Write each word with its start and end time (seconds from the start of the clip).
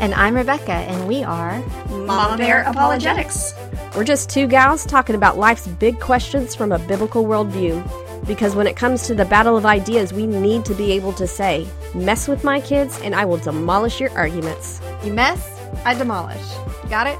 And 0.00 0.14
I'm 0.14 0.34
Rebecca, 0.34 0.72
and 0.72 1.06
we 1.06 1.22
are 1.22 1.60
Mama 1.90 2.38
Bear 2.38 2.62
Apologetics. 2.62 3.52
We're 3.94 4.04
just 4.04 4.30
two 4.30 4.46
gals 4.46 4.86
talking 4.86 5.14
about 5.14 5.36
life's 5.36 5.66
big 5.68 6.00
questions 6.00 6.54
from 6.54 6.72
a 6.72 6.78
biblical 6.78 7.26
worldview. 7.26 8.26
Because 8.26 8.54
when 8.54 8.66
it 8.66 8.76
comes 8.76 9.06
to 9.08 9.14
the 9.14 9.26
battle 9.26 9.58
of 9.58 9.66
ideas, 9.66 10.14
we 10.14 10.26
need 10.26 10.64
to 10.64 10.74
be 10.74 10.92
able 10.92 11.12
to 11.12 11.26
say, 11.26 11.68
mess 11.94 12.28
with 12.28 12.44
my 12.44 12.62
kids 12.62 12.98
and 13.02 13.14
I 13.14 13.26
will 13.26 13.36
demolish 13.36 14.00
your 14.00 14.10
arguments. 14.12 14.80
You 15.04 15.12
mess, 15.12 15.60
I 15.84 15.92
demolish. 15.92 16.46
Got 16.88 17.06
it? 17.06 17.18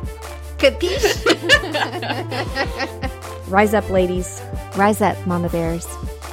Capiche? 0.57 1.21
Rise 3.49 3.75
up, 3.75 3.91
ladies. 3.91 4.41
Rise 4.75 5.03
up, 5.03 5.19
Mama 5.27 5.51
Bears. 5.51 5.87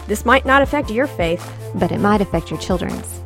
This 0.07 0.23
might 0.23 0.45
not 0.45 0.61
affect 0.61 0.91
your 0.91 1.07
faith, 1.07 1.45
but 1.75 1.91
it 1.91 1.99
might 1.99 2.21
affect 2.21 2.49
your 2.49 2.59
children's. 2.61 3.16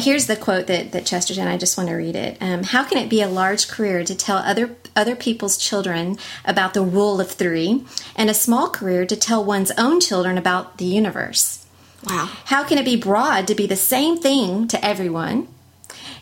Here's 0.00 0.26
the 0.26 0.36
quote 0.36 0.66
that, 0.66 0.92
that 0.92 1.06
Chesterton, 1.06 1.46
I 1.46 1.56
just 1.56 1.76
want 1.76 1.88
to 1.90 1.94
read 1.94 2.16
it. 2.16 2.38
Um, 2.40 2.62
How 2.62 2.84
can 2.84 2.98
it 2.98 3.08
be 3.08 3.22
a 3.22 3.28
large 3.28 3.68
career 3.68 4.02
to 4.04 4.14
tell 4.14 4.38
other, 4.38 4.74
other 4.96 5.14
people's 5.14 5.56
children 5.56 6.18
about 6.44 6.74
the 6.74 6.82
rule 6.82 7.20
of 7.20 7.30
three, 7.30 7.84
and 8.16 8.30
a 8.30 8.34
small 8.34 8.68
career 8.70 9.06
to 9.06 9.16
tell 9.16 9.44
one's 9.44 9.70
own 9.72 10.00
children 10.00 10.38
about 10.38 10.78
the 10.78 10.86
universe? 10.86 11.66
Wow. 12.08 12.30
How 12.46 12.64
can 12.64 12.78
it 12.78 12.84
be 12.84 12.96
broad 12.96 13.46
to 13.48 13.54
be 13.54 13.66
the 13.66 13.76
same 13.76 14.16
thing 14.16 14.66
to 14.68 14.82
everyone, 14.84 15.48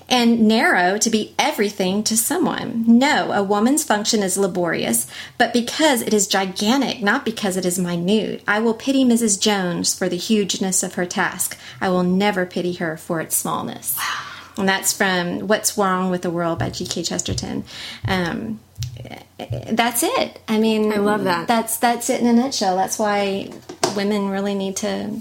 and 0.08 0.48
narrow 0.48 0.98
to 0.98 1.10
be 1.10 1.34
everything 1.38 2.02
to 2.04 2.16
someone. 2.16 2.84
No, 2.86 3.32
a 3.32 3.42
woman's 3.42 3.84
function 3.84 4.22
is 4.22 4.38
laborious, 4.38 5.06
but 5.36 5.52
because 5.52 6.02
it 6.02 6.14
is 6.14 6.26
gigantic, 6.26 7.02
not 7.02 7.24
because 7.24 7.56
it 7.56 7.66
is 7.66 7.78
minute. 7.78 8.42
I 8.48 8.60
will 8.60 8.74
pity 8.74 9.04
Mrs. 9.04 9.40
Jones 9.40 9.96
for 9.96 10.08
the 10.08 10.16
hugeness 10.16 10.82
of 10.82 10.94
her 10.94 11.06
task. 11.06 11.58
I 11.80 11.90
will 11.90 12.02
never 12.02 12.46
pity 12.46 12.74
her 12.74 12.96
for 12.96 13.20
its 13.20 13.36
smallness. 13.36 13.96
Wow. 13.96 14.24
And 14.58 14.68
that's 14.68 14.92
from 14.92 15.46
What's 15.46 15.78
Wrong 15.78 16.10
with 16.10 16.22
the 16.22 16.30
World 16.30 16.58
by 16.58 16.70
G.K. 16.70 17.04
Chesterton. 17.04 17.64
Um, 18.06 18.58
that's 19.70 20.02
it. 20.02 20.40
I 20.48 20.58
mean, 20.58 20.92
I 20.92 20.96
love 20.96 21.24
that. 21.24 21.46
That's 21.46 21.76
that's 21.76 22.10
it 22.10 22.20
in 22.20 22.26
a 22.26 22.32
nutshell. 22.32 22.76
That's 22.76 22.98
why 22.98 23.52
women 23.94 24.30
really 24.30 24.54
need 24.54 24.76
to 24.78 25.20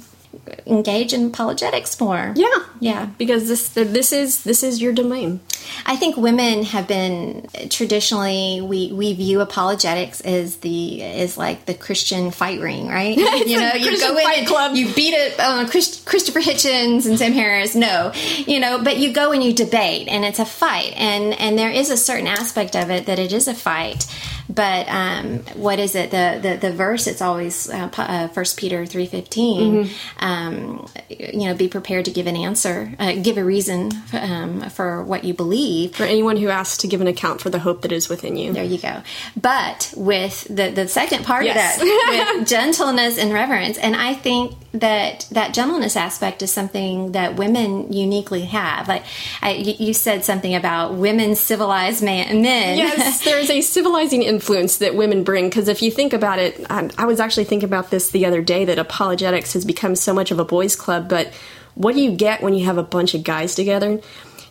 engage 0.65 1.13
in 1.13 1.27
apologetics 1.27 1.99
more. 1.99 2.33
Yeah, 2.35 2.47
yeah, 2.79 3.05
because 3.17 3.47
this 3.47 3.69
this 3.69 4.11
is 4.11 4.43
this 4.43 4.63
is 4.63 4.81
your 4.81 4.93
domain. 4.93 5.39
I 5.85 5.95
think 5.95 6.17
women 6.17 6.63
have 6.63 6.87
been 6.87 7.47
traditionally 7.69 8.61
we 8.61 8.91
we 8.91 9.13
view 9.13 9.41
apologetics 9.41 10.21
as 10.21 10.57
the 10.57 11.01
is 11.01 11.37
like 11.37 11.65
the 11.65 11.73
Christian 11.73 12.31
fight 12.31 12.59
ring, 12.59 12.87
right? 12.87 13.15
you 13.17 13.59
know, 13.59 13.73
you 13.73 13.99
go 13.99 14.17
in 14.17 14.25
and 14.37 14.47
club. 14.47 14.75
you 14.75 14.93
beat 14.93 15.13
it 15.13 15.39
uh, 15.39 15.67
Christ, 15.69 16.05
Christopher 16.05 16.39
Hitchens 16.39 17.05
and 17.05 17.17
Sam 17.17 17.33
Harris. 17.33 17.75
No, 17.75 18.11
you 18.13 18.59
know, 18.59 18.83
but 18.83 18.97
you 18.97 19.13
go 19.13 19.31
and 19.31 19.43
you 19.43 19.53
debate, 19.53 20.07
and 20.07 20.25
it's 20.25 20.39
a 20.39 20.45
fight, 20.45 20.93
and 20.95 21.33
and 21.33 21.57
there 21.57 21.71
is 21.71 21.89
a 21.89 21.97
certain 21.97 22.27
aspect 22.27 22.75
of 22.75 22.89
it 22.89 23.05
that 23.05 23.19
it 23.19 23.33
is 23.33 23.47
a 23.47 23.53
fight. 23.53 24.05
But 24.49 24.87
um, 24.87 25.39
what 25.55 25.79
is 25.79 25.95
it? 25.95 26.11
The 26.11 26.39
the, 26.41 26.57
the 26.57 26.71
verse 26.71 27.07
it's 27.07 27.21
always 27.21 27.69
uh, 27.69 27.89
uh, 27.97 28.27
First 28.29 28.57
uh, 28.57 28.61
Peter 28.61 28.85
three 28.85 29.05
fifteen. 29.05 29.85
Mm-hmm. 29.85 30.25
Um, 30.25 30.89
you 31.09 31.47
know, 31.47 31.53
be 31.53 31.67
prepared 31.67 32.05
to 32.05 32.11
give 32.11 32.27
an 32.27 32.35
answer, 32.35 32.93
uh, 32.99 33.13
give 33.13 33.37
a 33.37 33.43
reason 33.43 33.91
um, 34.13 34.69
for 34.69 35.03
what 35.03 35.23
you 35.23 35.33
believe. 35.33 35.95
For 35.95 36.03
anyone 36.03 36.37
who 36.37 36.49
asks 36.49 36.77
to 36.79 36.87
give 36.87 37.01
an 37.01 37.07
account 37.07 37.41
for 37.41 37.49
the 37.49 37.59
hope 37.59 37.81
that 37.81 37.91
is 37.91 38.09
within 38.09 38.35
you. 38.35 38.53
There 38.53 38.63
you 38.63 38.77
go. 38.77 39.01
But 39.39 39.93
with 39.95 40.43
the 40.43 40.69
the 40.69 40.87
second 40.87 41.25
part 41.25 41.45
yes. 41.45 41.75
of 41.75 41.81
that, 41.81 42.35
with 42.37 42.47
gentleness 42.47 43.17
and 43.17 43.33
reverence, 43.33 43.77
and 43.77 43.95
I 43.95 44.13
think 44.13 44.55
that 44.79 45.27
that 45.31 45.53
gentleness 45.53 45.95
aspect 45.95 46.41
is 46.41 46.51
something 46.51 47.11
that 47.13 47.35
women 47.35 47.91
uniquely 47.91 48.45
have. 48.45 48.87
Like 48.87 49.03
I, 49.41 49.51
you 49.51 49.93
said 49.93 50.25
something 50.25 50.55
about 50.55 50.95
women 50.95 51.35
civilized 51.35 52.03
man, 52.03 52.41
men. 52.41 52.77
Yes, 52.77 53.23
there 53.25 53.39
is 53.39 53.49
a 53.49 53.61
civilizing 53.61 54.23
influence 54.23 54.77
that 54.77 54.95
women 54.95 55.23
bring. 55.23 55.49
Because 55.49 55.67
if 55.67 55.81
you 55.81 55.91
think 55.91 56.13
about 56.13 56.39
it, 56.39 56.65
I, 56.69 56.89
I 56.97 57.05
was 57.05 57.19
actually 57.19 57.45
thinking 57.45 57.67
about 57.67 57.89
this 57.89 58.11
the 58.11 58.25
other 58.25 58.41
day 58.41 58.65
that 58.65 58.79
apologetics 58.79 59.53
has 59.53 59.65
become 59.65 59.95
so 59.95 60.13
much 60.13 60.31
of 60.31 60.39
a 60.39 60.45
boys' 60.45 60.75
club. 60.75 61.09
But 61.09 61.33
what 61.75 61.95
do 61.95 62.01
you 62.01 62.11
get 62.11 62.41
when 62.41 62.53
you 62.53 62.65
have 62.65 62.77
a 62.77 62.83
bunch 62.83 63.13
of 63.13 63.23
guys 63.23 63.55
together? 63.55 63.99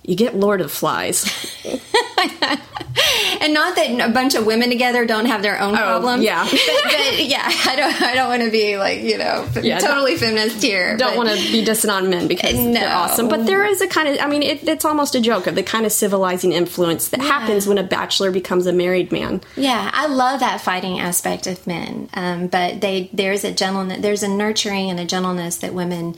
You 0.03 0.15
get 0.15 0.37
Lord 0.37 0.61
of 0.61 0.71
Flies. 0.71 1.25
and 3.41 3.53
not 3.53 3.77
that 3.77 4.09
a 4.09 4.13
bunch 4.13 4.35
of 4.35 4.47
women 4.47 4.71
together 4.71 5.05
don't 5.05 5.27
have 5.27 5.43
their 5.43 5.61
own 5.61 5.75
oh, 5.75 5.79
problems. 5.79 6.25
Yeah, 6.25 6.45
but, 6.51 6.83
but, 6.85 7.25
yeah, 7.25 7.45
I 7.45 7.77
don't. 7.77 8.03
I 8.03 8.15
don't 8.15 8.29
want 8.29 8.43
to 8.43 8.51
be 8.51 8.77
like 8.79 9.03
you 9.03 9.19
know 9.19 9.49
yeah, 9.63 9.79
totally 9.79 10.17
feminist 10.17 10.63
here. 10.63 10.97
Don't 10.97 11.17
want 11.17 11.29
to 11.29 11.35
be 11.53 11.65
dissing 11.65 11.93
on 11.93 12.09
men 12.11 12.29
because 12.29 12.55
no. 12.55 12.73
they're 12.73 12.95
awesome. 12.95 13.29
But 13.29 13.47
there 13.47 13.65
is 13.67 13.81
a 13.81 13.87
kind 13.87 14.09
of. 14.09 14.19
I 14.21 14.29
mean, 14.29 14.43
it, 14.43 14.67
it's 14.67 14.85
almost 14.85 15.15
a 15.15 15.21
joke 15.21 15.47
of 15.47 15.55
the 15.55 15.63
kind 15.63 15.85
of 15.85 15.93
civilizing 15.93 16.53
influence 16.53 17.09
that 17.09 17.21
yeah. 17.21 17.27
happens 17.27 17.67
when 17.67 17.79
a 17.79 17.83
bachelor 17.83 18.31
becomes 18.31 18.67
a 18.67 18.73
married 18.73 19.13
man. 19.13 19.43
Yeah, 19.57 19.91
I 19.93 20.07
love 20.07 20.41
that 20.41 20.61
fighting 20.61 20.99
aspect 20.99 21.47
of 21.47 21.67
men. 21.67 22.09
Um, 22.15 22.47
but 22.47 22.81
they 22.81 23.11
there's 23.13 23.45
a 23.45 23.53
gentleness, 23.53 24.01
there's 24.01 24.23
a 24.23 24.29
nurturing 24.29 24.91
and 24.91 24.99
a 24.99 25.05
gentleness 25.05 25.59
that 25.59 25.75
women 25.75 26.17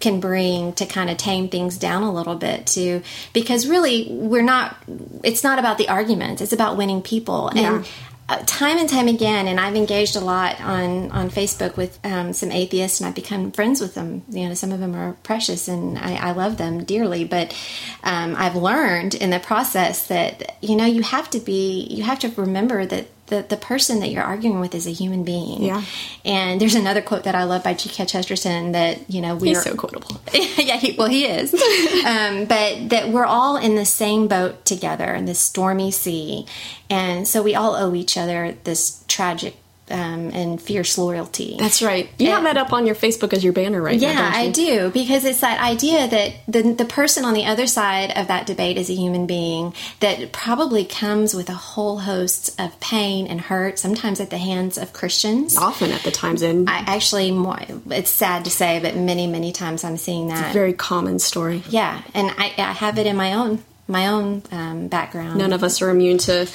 can 0.00 0.20
bring 0.20 0.72
to 0.74 0.86
kind 0.86 1.10
of 1.10 1.16
tame 1.16 1.48
things 1.48 1.76
down 1.76 2.02
a 2.02 2.12
little 2.12 2.34
bit 2.34 2.66
too, 2.66 3.02
because 3.32 3.66
really 3.66 4.08
we're 4.10 4.42
not. 4.42 4.76
It's 5.22 5.33
not 5.42 5.58
about 5.58 5.78
the 5.78 5.88
argument. 5.88 6.40
It's 6.40 6.52
about 6.52 6.76
winning 6.76 7.02
people. 7.02 7.50
Yeah. 7.54 7.76
And 7.76 7.88
uh, 8.26 8.42
time 8.46 8.78
and 8.78 8.88
time 8.88 9.06
again, 9.06 9.48
and 9.48 9.60
I've 9.60 9.76
engaged 9.76 10.16
a 10.16 10.20
lot 10.20 10.58
on 10.60 11.10
on 11.10 11.28
Facebook 11.28 11.76
with 11.76 11.98
um, 12.04 12.32
some 12.32 12.50
atheists, 12.50 13.00
and 13.00 13.06
I've 13.06 13.14
become 13.14 13.52
friends 13.52 13.82
with 13.82 13.94
them. 13.94 14.22
You 14.30 14.48
know, 14.48 14.54
some 14.54 14.72
of 14.72 14.80
them 14.80 14.94
are 14.94 15.12
precious, 15.22 15.68
and 15.68 15.98
I, 15.98 16.14
I 16.14 16.30
love 16.32 16.56
them 16.56 16.84
dearly. 16.84 17.24
But 17.24 17.54
um, 18.02 18.34
I've 18.36 18.56
learned 18.56 19.14
in 19.14 19.28
the 19.28 19.40
process 19.40 20.06
that 20.06 20.56
you 20.62 20.74
know 20.74 20.86
you 20.86 21.02
have 21.02 21.28
to 21.30 21.38
be, 21.38 21.86
you 21.90 22.02
have 22.04 22.18
to 22.20 22.30
remember 22.30 22.86
that 22.86 23.08
the, 23.34 23.42
the 23.42 23.56
person 23.56 24.00
that 24.00 24.10
you're 24.10 24.22
arguing 24.22 24.60
with 24.60 24.74
is 24.74 24.86
a 24.86 24.90
human 24.90 25.24
being. 25.24 25.64
Yeah. 25.64 25.82
And 26.24 26.60
there's 26.60 26.74
another 26.74 27.02
quote 27.02 27.24
that 27.24 27.34
I 27.34 27.44
love 27.44 27.64
by 27.64 27.74
G.K. 27.74 28.06
Chesterton 28.06 28.72
that, 28.72 29.10
you 29.10 29.20
know, 29.20 29.34
we're. 29.34 29.60
so 29.60 29.74
quotable. 29.74 30.20
yeah, 30.32 30.76
he, 30.76 30.92
well, 30.96 31.08
he 31.08 31.24
is. 31.26 31.52
um, 32.04 32.44
but 32.44 32.90
that 32.90 33.08
we're 33.08 33.24
all 33.24 33.56
in 33.56 33.74
the 33.74 33.84
same 33.84 34.28
boat 34.28 34.64
together 34.64 35.12
in 35.14 35.24
this 35.24 35.40
stormy 35.40 35.90
sea. 35.90 36.46
And 36.88 37.26
so 37.26 37.42
we 37.42 37.54
all 37.54 37.74
owe 37.74 37.94
each 37.94 38.16
other 38.16 38.56
this 38.64 39.04
tragic 39.08 39.56
um, 39.90 40.30
and 40.30 40.60
fierce 40.60 40.96
loyalty. 40.96 41.56
That's 41.58 41.82
right. 41.82 42.08
You 42.18 42.30
have 42.30 42.44
that 42.44 42.56
up 42.56 42.72
on 42.72 42.86
your 42.86 42.94
Facebook 42.94 43.32
as 43.32 43.44
your 43.44 43.52
banner 43.52 43.82
right 43.82 43.98
yeah, 43.98 44.14
now. 44.14 44.30
Yeah, 44.30 44.36
I 44.36 44.50
do 44.50 44.90
because 44.90 45.24
it's 45.24 45.40
that 45.40 45.60
idea 45.60 46.08
that 46.08 46.34
the 46.48 46.72
the 46.72 46.84
person 46.84 47.24
on 47.24 47.34
the 47.34 47.44
other 47.44 47.66
side 47.66 48.16
of 48.16 48.28
that 48.28 48.46
debate 48.46 48.78
is 48.78 48.88
a 48.88 48.94
human 48.94 49.26
being 49.26 49.74
that 50.00 50.32
probably 50.32 50.84
comes 50.84 51.34
with 51.34 51.50
a 51.50 51.54
whole 51.54 51.98
host 51.98 52.58
of 52.58 52.78
pain 52.80 53.26
and 53.26 53.40
hurt, 53.40 53.78
sometimes 53.78 54.20
at 54.20 54.30
the 54.30 54.38
hands 54.38 54.78
of 54.78 54.92
Christians. 54.92 55.56
Often 55.56 55.92
at 55.92 56.02
the 56.02 56.10
times, 56.10 56.42
and 56.42 56.68
I 56.68 56.78
actually, 56.78 57.30
more, 57.30 57.60
it's 57.90 58.10
sad 58.10 58.44
to 58.46 58.50
say, 58.50 58.80
but 58.80 58.96
many 58.96 59.26
many 59.26 59.52
times 59.52 59.84
I'm 59.84 59.98
seeing 59.98 60.28
that. 60.28 60.52
very 60.54 60.72
common 60.72 61.18
story. 61.18 61.62
Yeah, 61.68 62.00
and 62.14 62.30
I, 62.38 62.54
I 62.56 62.72
have 62.72 62.98
it 62.98 63.06
in 63.06 63.16
my 63.16 63.34
own 63.34 63.62
my 63.86 64.08
own 64.08 64.42
um, 64.50 64.88
background. 64.88 65.38
None 65.38 65.52
of 65.52 65.62
us 65.62 65.82
are 65.82 65.90
immune 65.90 66.18
to. 66.18 66.48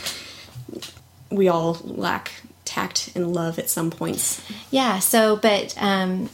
We 1.32 1.48
all 1.48 1.78
lack 1.84 2.32
tact 2.70 3.10
and 3.16 3.34
love 3.34 3.60
at 3.60 3.70
some 3.70 3.92
points. 3.92 4.42
Yeah, 4.72 5.00
so, 5.00 5.36
but 5.36 5.76
um, 5.78 6.30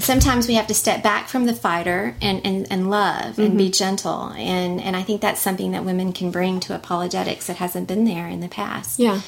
sometimes 0.00 0.48
we 0.48 0.54
have 0.54 0.66
to 0.66 0.74
step 0.74 1.02
back 1.02 1.28
from 1.28 1.46
the 1.46 1.54
fighter 1.54 2.14
and, 2.20 2.44
and, 2.44 2.66
and 2.70 2.90
love 2.90 3.32
mm-hmm. 3.32 3.42
and 3.42 3.58
be 3.58 3.66
mm-hmm. 3.66 3.72
gentle. 3.72 4.28
And, 4.30 4.80
and 4.80 4.96
I 4.96 5.02
think 5.02 5.20
that's 5.20 5.40
something 5.40 5.72
that 5.72 5.84
women 5.84 6.12
can 6.12 6.30
bring 6.30 6.60
to 6.60 6.74
apologetics 6.74 7.46
that 7.46 7.56
hasn't 7.56 7.88
been 7.88 8.04
there 8.04 8.26
in 8.26 8.40
the 8.40 8.48
past. 8.48 8.98
Yeah. 8.98 9.20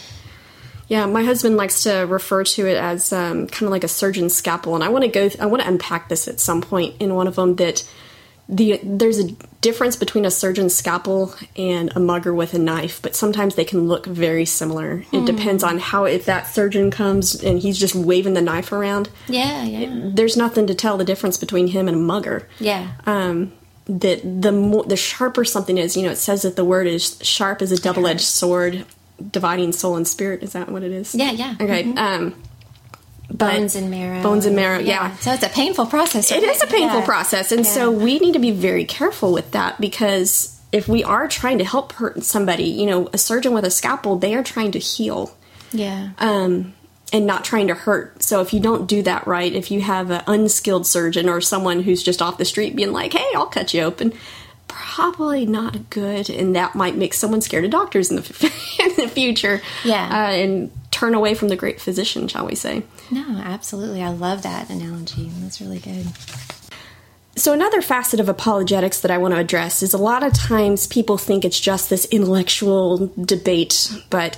Yeah, 0.88 1.04
my 1.04 1.22
husband 1.22 1.56
likes 1.58 1.82
to 1.82 2.06
refer 2.08 2.44
to 2.44 2.66
it 2.66 2.78
as 2.78 3.12
um, 3.12 3.46
kind 3.46 3.64
of 3.64 3.70
like 3.70 3.84
a 3.84 3.88
surgeon's 3.88 4.34
scalpel, 4.34 4.74
and 4.74 4.82
I 4.82 4.88
want 4.88 5.04
to 5.04 5.10
go. 5.10 5.28
Th- 5.28 5.38
I 5.38 5.44
want 5.44 5.62
to 5.62 5.68
unpack 5.68 6.08
this 6.08 6.26
at 6.26 6.40
some 6.40 6.62
point 6.62 6.94
in 6.98 7.14
one 7.14 7.26
of 7.26 7.36
them. 7.36 7.56
That 7.56 7.86
the 8.48 8.80
there's 8.82 9.18
a 9.18 9.30
difference 9.60 9.96
between 9.96 10.24
a 10.24 10.30
surgeon's 10.30 10.74
scalpel 10.74 11.34
and 11.56 11.92
a 11.94 12.00
mugger 12.00 12.32
with 12.32 12.54
a 12.54 12.58
knife, 12.58 13.02
but 13.02 13.14
sometimes 13.14 13.54
they 13.54 13.64
can 13.64 13.88
look 13.88 14.06
very 14.06 14.44
similar. 14.46 14.98
Hmm. 14.98 15.16
It 15.16 15.26
depends 15.26 15.62
on 15.62 15.78
how 15.78 16.04
if 16.04 16.24
that 16.24 16.46
surgeon 16.46 16.90
comes 16.90 17.42
and 17.42 17.58
he's 17.58 17.78
just 17.78 17.94
waving 17.94 18.34
the 18.34 18.40
knife 18.40 18.72
around. 18.72 19.10
Yeah, 19.28 19.64
yeah. 19.64 19.80
It, 19.80 20.16
there's 20.16 20.36
nothing 20.36 20.66
to 20.68 20.74
tell 20.74 20.96
the 20.96 21.04
difference 21.04 21.36
between 21.36 21.68
him 21.68 21.88
and 21.88 21.96
a 21.96 22.00
mugger. 22.00 22.48
Yeah. 22.58 22.92
Um, 23.04 23.52
that 23.86 24.20
the 24.42 24.52
more 24.52 24.84
the 24.84 24.96
sharper 24.96 25.44
something 25.44 25.76
is, 25.78 25.96
you 25.96 26.02
know, 26.02 26.10
it 26.10 26.16
says 26.16 26.42
that 26.42 26.56
the 26.56 26.64
word 26.64 26.86
is 26.86 27.18
sharp 27.22 27.62
as 27.62 27.72
a 27.72 27.80
double 27.80 28.06
edged 28.06 28.20
sword, 28.20 28.84
dividing 29.30 29.72
soul 29.72 29.96
and 29.96 30.06
spirit. 30.06 30.42
Is 30.42 30.52
that 30.52 30.70
what 30.70 30.82
it 30.82 30.92
is? 30.92 31.14
Yeah, 31.14 31.32
yeah. 31.32 31.54
Okay. 31.60 31.84
Mm-hmm. 31.84 31.98
Um, 31.98 32.42
bones 33.30 33.76
and 33.76 33.90
marrow. 33.90 34.22
Bones 34.22 34.46
and 34.46 34.56
marrow, 34.56 34.78
yeah. 34.78 35.08
yeah. 35.08 35.16
So 35.16 35.32
it's 35.32 35.42
a 35.42 35.48
painful 35.48 35.86
process. 35.86 36.30
Right? 36.30 36.42
It 36.42 36.48
is 36.48 36.62
a 36.62 36.66
painful 36.66 37.00
yeah. 37.00 37.04
process. 37.04 37.52
And 37.52 37.64
yeah. 37.64 37.70
so 37.70 37.90
we 37.90 38.18
need 38.18 38.32
to 38.32 38.38
be 38.38 38.50
very 38.50 38.84
careful 38.84 39.32
with 39.32 39.52
that 39.52 39.80
because 39.80 40.58
if 40.72 40.88
we 40.88 41.04
are 41.04 41.28
trying 41.28 41.58
to 41.58 41.64
help 41.64 41.92
hurt 41.92 42.22
somebody, 42.24 42.64
you 42.64 42.86
know, 42.86 43.08
a 43.12 43.18
surgeon 43.18 43.52
with 43.52 43.64
a 43.64 43.70
scalpel, 43.70 44.18
they 44.18 44.34
are 44.34 44.42
trying 44.42 44.72
to 44.72 44.78
heal. 44.78 45.34
Yeah. 45.72 46.10
Um, 46.18 46.74
and 47.12 47.26
not 47.26 47.44
trying 47.44 47.68
to 47.68 47.74
hurt. 47.74 48.22
So 48.22 48.40
if 48.42 48.52
you 48.52 48.60
don't 48.60 48.86
do 48.86 49.02
that 49.02 49.26
right, 49.26 49.52
if 49.52 49.70
you 49.70 49.80
have 49.80 50.10
an 50.10 50.22
unskilled 50.26 50.86
surgeon 50.86 51.28
or 51.28 51.40
someone 51.40 51.82
who's 51.82 52.02
just 52.02 52.20
off 52.20 52.36
the 52.36 52.44
street 52.44 52.76
being 52.76 52.92
like, 52.92 53.14
"Hey, 53.14 53.26
I'll 53.34 53.46
cut 53.46 53.72
you 53.72 53.80
open," 53.82 54.12
probably 54.66 55.46
not 55.46 55.88
good, 55.88 56.28
and 56.28 56.54
that 56.54 56.74
might 56.74 56.96
make 56.96 57.14
someone 57.14 57.40
scared 57.40 57.64
of 57.64 57.70
doctors 57.70 58.10
in 58.10 58.16
the 58.16 58.22
in 58.78 58.96
the 58.96 59.08
future. 59.08 59.62
Yeah. 59.84 60.04
uh, 60.04 60.32
and 60.32 60.70
turn 60.98 61.14
away 61.14 61.34
from 61.34 61.48
the 61.48 61.56
great 61.56 61.80
physician, 61.80 62.26
shall 62.26 62.46
we 62.46 62.56
say? 62.56 62.82
No, 63.10 63.24
absolutely. 63.38 64.02
I 64.02 64.10
love 64.10 64.42
that 64.42 64.68
analogy. 64.68 65.30
That's 65.40 65.60
really 65.60 65.78
good. 65.78 66.06
So, 67.36 67.52
another 67.52 67.80
facet 67.82 68.18
of 68.18 68.28
apologetics 68.28 69.00
that 69.02 69.12
I 69.12 69.18
want 69.18 69.32
to 69.32 69.38
address 69.38 69.82
is 69.84 69.94
a 69.94 69.98
lot 69.98 70.24
of 70.24 70.32
times 70.32 70.88
people 70.88 71.16
think 71.16 71.44
it's 71.44 71.60
just 71.60 71.88
this 71.88 72.04
intellectual 72.06 73.12
debate, 73.16 73.92
but 74.10 74.36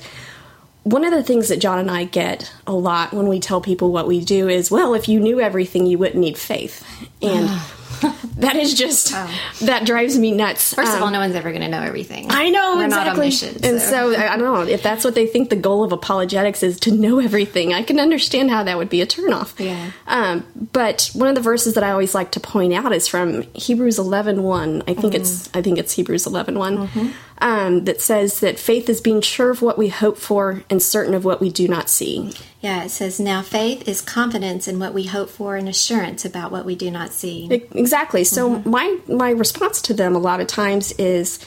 one 0.83 1.05
of 1.05 1.13
the 1.13 1.23
things 1.23 1.49
that 1.49 1.61
John 1.61 1.79
and 1.79 1.91
I 1.91 2.05
get 2.05 2.53
a 2.67 2.75
lot 2.75 3.15
when 3.15 3.29
we 3.29 3.41
tell 3.41 3.63
people 3.63 3.91
what 3.91 4.07
we 4.07 4.23
do 4.23 4.49
is, 4.49 4.71
well, 4.71 4.93
if 4.93 5.09
you 5.09 5.19
knew 5.19 5.41
everything, 5.41 5.87
you 5.87 5.97
wouldn't 5.97 6.21
need 6.21 6.37
faith. 6.37 6.87
And 7.23 7.49
that 8.37 8.57
is 8.57 8.75
just, 8.75 9.13
that 9.61 9.85
drives 9.85 10.19
me 10.19 10.33
nuts. 10.33 10.73
First 10.75 10.93
of 10.93 10.97
Um, 10.99 11.03
all, 11.05 11.11
no 11.11 11.19
one's 11.21 11.35
ever 11.35 11.51
going 11.51 11.63
to 11.63 11.69
know 11.69 11.83
everything. 11.83 12.27
I 12.31 12.49
know 12.51 12.77
We're 12.77 12.87
exactly. 12.87 13.31
and 13.63 13.81
so 13.81 14.13
I 14.15 14.33
I 14.33 14.37
don't 14.37 14.53
know 14.55 14.63
if 14.63 14.83
that's 14.83 15.05
what 15.05 15.15
they 15.15 15.27
think 15.27 15.51
the 15.51 15.57
goal 15.57 15.85
of 15.85 15.93
apologetics 15.93 16.63
is 16.63 16.79
to 16.81 16.91
know 16.91 17.19
everything. 17.21 17.75
I 17.75 17.83
can 17.83 18.01
understand 18.01 18.51
how 18.51 18.63
that 18.65 18.77
would 18.79 18.89
be 18.89 19.01
a 19.03 19.07
turnoff. 19.07 19.59
Yeah. 19.59 19.91
Um, 20.07 20.47
but 20.73 21.11
one 21.15 21.29
of 21.29 21.35
the 21.35 21.41
verses 21.43 21.75
that 21.75 21.85
I 21.85 21.91
always 21.91 22.15
like 22.15 22.31
to 22.33 22.41
point 22.41 22.73
out 22.73 22.93
is 22.93 23.07
from 23.09 23.43
Hebrews 23.55 23.99
11:1. 23.99 24.83
I 24.89 24.95
think 24.95 25.15
it's 25.15 25.51
I 25.55 25.61
think 25.63 25.79
it's 25.79 25.93
Hebrews 25.93 26.25
11:1 26.27 27.13
um, 27.41 27.85
that 27.85 28.01
says 28.01 28.41
that 28.41 28.59
faith 28.59 28.89
is 28.89 29.01
being 29.01 29.21
sure 29.23 29.51
of 29.51 29.63
what 29.63 29.79
we 29.79 29.89
hope 29.89 30.19
for 30.19 30.63
and 30.69 30.83
certain 30.83 31.15
of 31.15 31.25
what 31.25 31.41
we 31.41 31.49
do 31.51 31.67
not 31.69 31.89
see. 31.89 32.35
yeah, 32.61 32.85
it 32.85 32.91
says, 32.91 33.19
Now 33.19 33.41
faith 33.43 33.89
is 33.89 34.01
confidence 34.03 34.69
in 34.69 34.79
what 34.79 34.93
we 34.93 35.05
hope 35.05 35.31
for 35.31 35.57
and 35.57 35.69
assurance 35.69 36.25
about 36.25 36.53
what 36.53 36.65
we 36.67 36.75
do 36.75 36.91
not 36.91 37.13
see. 37.13 37.49
E- 37.51 37.63
Exactly. 37.73 38.25
So 38.25 38.59
my 38.61 38.99
my 39.09 39.31
response 39.31 39.81
to 39.83 39.95
them 39.95 40.15
a 40.15 40.19
lot 40.19 40.41
of 40.41 40.47
times 40.47 40.93
is 40.93 41.39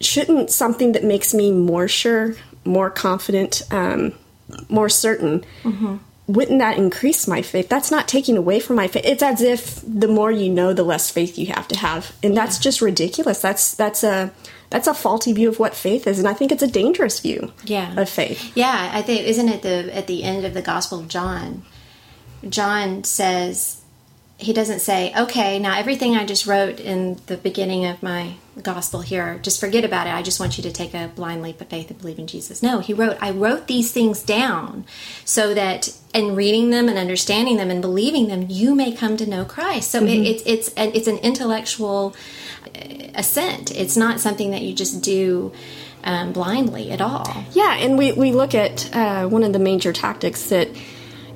shouldn't 0.00 0.50
something 0.50 0.92
that 0.92 1.04
makes 1.04 1.34
me 1.34 1.50
more 1.50 1.88
sure, 1.88 2.34
more 2.64 2.90
confident, 2.90 3.62
um, 3.72 4.12
more 4.68 4.88
certain, 4.88 5.44
wouldn't 6.26 6.58
that 6.60 6.76
increase 6.78 7.26
my 7.26 7.42
faith? 7.42 7.68
That's 7.68 7.90
not 7.90 8.06
taking 8.06 8.36
away 8.36 8.60
from 8.60 8.76
my 8.76 8.86
faith. 8.86 9.04
It's 9.06 9.22
as 9.22 9.40
if 9.42 9.80
the 9.86 10.08
more 10.08 10.30
you 10.30 10.50
know, 10.50 10.72
the 10.74 10.82
less 10.84 11.10
faith 11.10 11.38
you 11.38 11.46
have 11.46 11.66
to 11.68 11.78
have, 11.78 12.12
and 12.22 12.36
that's 12.36 12.58
just 12.58 12.80
ridiculous. 12.80 13.40
That's 13.40 13.74
that's 13.74 14.04
a 14.04 14.30
that's 14.70 14.86
a 14.86 14.94
faulty 14.94 15.32
view 15.32 15.48
of 15.48 15.58
what 15.58 15.74
faith 15.74 16.06
is, 16.06 16.18
and 16.18 16.28
I 16.28 16.34
think 16.34 16.52
it's 16.52 16.62
a 16.62 16.66
dangerous 16.70 17.20
view 17.20 17.52
Yeah. 17.64 17.94
of 17.96 18.08
faith. 18.08 18.52
Yeah, 18.54 18.90
I 18.92 19.02
think 19.02 19.26
isn't 19.26 19.48
it 19.48 19.62
the 19.62 19.94
at 19.96 20.06
the 20.06 20.24
end 20.24 20.44
of 20.44 20.54
the 20.54 20.62
Gospel 20.62 20.98
of 21.00 21.08
John? 21.08 21.62
John 22.48 23.04
says 23.04 23.78
he 24.40 24.52
doesn't 24.52 24.80
say, 24.80 25.12
"Okay, 25.18 25.58
now 25.58 25.76
everything 25.76 26.16
I 26.16 26.24
just 26.24 26.46
wrote 26.46 26.78
in 26.78 27.18
the 27.26 27.36
beginning 27.36 27.84
of 27.86 28.02
my 28.04 28.34
gospel 28.62 29.00
here, 29.00 29.40
just 29.42 29.58
forget 29.58 29.84
about 29.84 30.06
it. 30.06 30.14
I 30.14 30.22
just 30.22 30.38
want 30.38 30.56
you 30.56 30.62
to 30.62 30.70
take 30.70 30.94
a 30.94 31.10
blind 31.14 31.42
leap 31.42 31.60
of 31.60 31.66
faith 31.68 31.90
and 31.90 31.98
believe 31.98 32.20
in 32.20 32.28
Jesus." 32.28 32.62
No, 32.62 32.78
he 32.78 32.92
wrote, 32.94 33.16
"I 33.20 33.30
wrote 33.32 33.66
these 33.66 33.90
things 33.90 34.22
down 34.22 34.84
so 35.24 35.54
that 35.54 35.90
in 36.14 36.36
reading 36.36 36.70
them 36.70 36.88
and 36.88 36.96
understanding 36.96 37.56
them 37.56 37.70
and 37.70 37.82
believing 37.82 38.28
them, 38.28 38.46
you 38.48 38.76
may 38.76 38.92
come 38.92 39.16
to 39.16 39.26
know 39.26 39.44
Christ." 39.44 39.90
So 39.90 39.98
it, 39.98 40.06
mm-hmm. 40.06 40.24
it's 40.24 40.42
it's 40.46 40.68
an, 40.76 40.92
it's 40.94 41.08
an 41.08 41.18
intellectual 41.18 42.14
assent. 43.14 43.74
It's 43.74 43.96
not 43.96 44.20
something 44.20 44.52
that 44.52 44.62
you 44.62 44.74
just 44.74 45.02
do 45.02 45.52
um, 46.04 46.32
blindly 46.32 46.90
at 46.90 47.00
all. 47.00 47.44
Yeah, 47.52 47.74
and 47.74 47.98
we, 47.98 48.12
we 48.12 48.32
look 48.32 48.54
at 48.54 48.94
uh, 48.94 49.28
one 49.28 49.42
of 49.42 49.52
the 49.52 49.58
major 49.58 49.92
tactics 49.92 50.48
that 50.50 50.68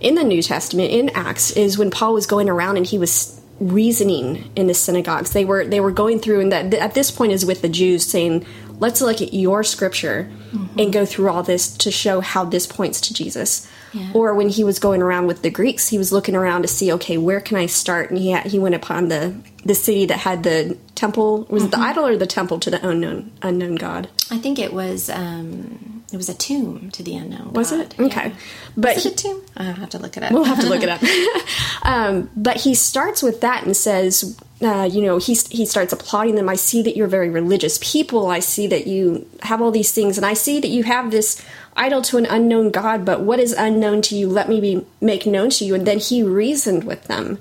in 0.01 0.15
the 0.15 0.25
New 0.25 0.43
Testament, 0.43 0.91
in 0.91 1.11
Acts, 1.11 1.51
is 1.53 1.79
when 1.79 1.91
Paul 1.91 2.15
was 2.15 2.27
going 2.27 2.49
around 2.49 2.77
and 2.77 2.87
he 2.87 2.99
was 2.99 3.41
reasoning 3.61 4.51
in 4.57 4.67
the 4.67 4.75
synagogues. 4.75 5.33
They 5.33 5.45
were 5.45 5.65
they 5.65 5.81
were 5.81 5.93
going 5.93 6.19
through, 6.19 6.41
and 6.41 6.53
that 6.53 6.75
at 6.75 6.95
this 6.95 7.11
point 7.11 7.33
is 7.33 7.47
with 7.47 7.63
the 7.63 7.69
Jews 7.69 8.05
saying, 8.05 8.45
"Let's 8.79 9.01
look 9.01 9.21
at 9.21 9.33
your 9.33 9.63
scripture 9.63 10.31
and 10.79 10.93
go 10.93 11.05
through 11.07 11.31
all 11.31 11.43
this 11.43 11.75
to 11.79 11.91
show 11.91 12.21
how 12.21 12.45
this 12.45 12.67
points 12.67 13.01
to 13.03 13.15
Jesus." 13.15 13.69
Or 14.15 14.35
when 14.35 14.49
he 14.49 14.65
was 14.65 14.79
going 14.79 15.03
around 15.03 15.27
with 15.27 15.43
the 15.43 15.51
Greeks, 15.51 15.89
he 15.89 15.99
was 15.99 16.13
looking 16.13 16.35
around 16.35 16.63
to 16.63 16.69
see, 16.69 16.91
okay, 16.95 17.19
where 17.19 17.43
can 17.43 17.59
I 17.59 17.67
start? 17.67 18.09
And 18.09 18.19
he 18.19 18.31
had, 18.31 18.47
he 18.47 18.59
went 18.59 18.75
upon 18.75 19.09
the 19.09 19.35
the 19.67 19.75
city 19.75 20.07
that 20.07 20.19
had 20.21 20.45
the 20.45 20.79
temple. 20.95 21.47
Was 21.51 21.65
it 21.65 21.73
the 21.73 21.79
idol 21.79 22.07
or 22.07 22.17
the 22.17 22.27
temple 22.27 22.59
to 22.61 22.71
the 22.71 22.89
unknown 22.89 23.31
unknown 23.43 23.75
God? 23.75 24.09
I 24.31 24.39
think 24.39 24.59
it 24.59 24.73
was 24.73 25.11
um, 25.11 25.92
it 26.13 26.17
was 26.17 26.29
a 26.29 26.35
tomb 26.35 26.91
to 26.93 27.03
the 27.03 27.17
unknown. 27.17 27.53
Was 27.53 27.71
God. 27.71 27.81
it 27.81 28.01
okay? 28.01 28.29
Yeah. 28.29 28.35
But 28.77 28.95
Was 28.97 29.05
he- 29.05 29.11
it 29.11 29.21
a 29.21 29.23
tomb? 29.23 29.43
I'll 29.57 29.73
have 29.75 29.91
to 29.91 29.99
look 29.99 30.17
it 30.17 30.23
up. 30.23 30.33
We'll 30.33 30.45
have 30.45 30.61
to 30.61 30.69
look 30.69 30.83
it 30.83 30.89
up. 30.89 31.03
um, 31.85 32.31
but 32.37 32.59
he 32.59 32.75
starts 32.75 33.23
with 33.23 33.41
that 33.43 33.65
and 33.65 33.77
says, 33.77 34.39
uh, 34.63 34.89
you 34.91 35.03
know, 35.03 35.19
he, 35.19 35.35
he 35.51 35.67
starts 35.67 35.93
applauding 35.93 36.35
them. 36.35 36.49
I 36.49 36.55
see 36.57 36.83
that 36.83 36.97
you're 36.97 37.09
very 37.09 37.29
religious 37.31 37.79
people. 37.83 38.29
I 38.29 38.41
see 38.41 38.67
that 38.69 38.87
you 38.87 39.29
have 39.43 39.61
all 39.61 39.71
these 39.71 39.93
things, 39.93 40.17
and 40.17 40.27
I 40.27 40.35
see 40.35 40.61
that 40.61 40.69
you 40.69 40.85
have 40.85 41.11
this 41.11 41.45
idol 41.77 42.03
to 42.03 42.19
an 42.19 42.27
unknown 42.27 42.71
God. 42.71 43.05
But 43.05 43.23
what 43.23 43.41
is 43.41 43.53
unknown 43.53 44.03
to 44.03 44.15
you? 44.15 44.29
Let 44.29 44.49
me 44.49 44.61
be, 44.61 44.87
make 45.01 45.27
known 45.27 45.51
to 45.51 45.65
you. 45.65 45.75
And 45.75 45.87
then 45.87 45.99
he 45.99 46.23
reasoned 46.23 46.85
with 46.85 47.05
them 47.05 47.39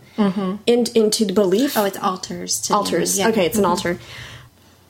in, 0.65 0.85
into 0.95 1.25
the 1.25 1.33
belief 1.33 1.77
oh, 1.77 1.85
it's 1.85 1.97
altars. 1.97 2.61
To 2.61 2.73
altars. 2.73 3.19
Yeah. 3.19 3.29
Okay, 3.29 3.45
it's 3.45 3.57
an 3.57 3.65
altar. 3.65 3.99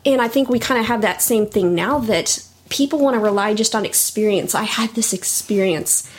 And 0.06 0.22
I 0.22 0.28
think 0.28 0.50
we 0.50 0.60
kind 0.60 0.80
of 0.80 0.88
have 0.88 1.02
that 1.02 1.22
same 1.22 1.46
thing 1.46 1.76
now 1.76 2.00
that 2.00 2.44
people 2.72 3.00
want 3.00 3.14
to 3.16 3.20
rely 3.20 3.54
just 3.54 3.76
on 3.76 3.86
experience. 3.86 4.56
I 4.56 4.64
had 4.64 4.96
this 4.96 5.14
experience. 5.14 6.10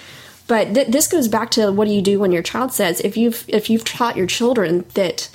But 0.46 0.75
th- 0.75 0.88
this 0.88 1.08
goes 1.08 1.28
back 1.28 1.50
to 1.52 1.72
what 1.72 1.88
do 1.88 1.94
you 1.94 2.02
do 2.02 2.20
when 2.20 2.31
your 2.31 2.43
child 2.43 2.72
says 2.72 3.00
if 3.00 3.16
you've 3.16 3.44
if 3.49 3.70
you've 3.70 3.84
taught 3.84 4.16
your 4.16 4.26
children 4.26 4.84
that 4.94 5.31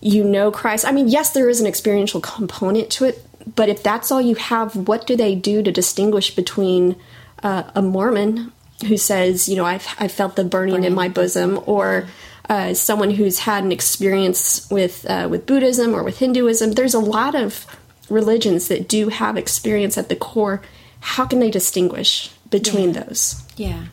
you 0.00 0.24
know 0.24 0.50
Christ. 0.50 0.86
I 0.86 0.92
mean, 0.92 1.08
yes, 1.08 1.30
there 1.30 1.48
is 1.48 1.60
an 1.60 1.66
experiential 1.66 2.20
component 2.20 2.90
to 2.90 3.04
it, 3.04 3.24
but 3.54 3.68
if 3.68 3.82
that's 3.82 4.10
all 4.10 4.20
you 4.20 4.34
have, 4.34 4.88
what 4.88 5.06
do 5.06 5.16
they 5.16 5.34
do 5.34 5.62
to 5.62 5.72
distinguish 5.72 6.34
between 6.34 6.96
uh, 7.42 7.64
a 7.74 7.82
Mormon 7.82 8.52
who 8.86 8.96
says, 8.96 9.48
you 9.48 9.56
know, 9.56 9.64
I've 9.64 9.86
I 9.98 10.08
felt 10.08 10.36
the 10.36 10.44
burning 10.44 10.84
in 10.84 10.94
my 10.94 11.08
bosom, 11.08 11.60
or 11.66 12.08
uh, 12.48 12.74
someone 12.74 13.10
who's 13.10 13.40
had 13.40 13.64
an 13.64 13.72
experience 13.72 14.68
with 14.70 15.06
uh, 15.08 15.28
with 15.30 15.46
Buddhism 15.46 15.94
or 15.94 16.02
with 16.02 16.18
Hinduism? 16.18 16.72
There's 16.72 16.94
a 16.94 17.00
lot 17.00 17.34
of 17.34 17.66
religions 18.08 18.68
that 18.68 18.88
do 18.88 19.08
have 19.08 19.36
experience 19.36 19.98
at 19.98 20.08
the 20.08 20.16
core. 20.16 20.62
How 21.00 21.26
can 21.26 21.40
they 21.40 21.50
distinguish 21.50 22.30
between 22.50 22.92
those? 22.92 23.42
Yeah, 23.56 23.86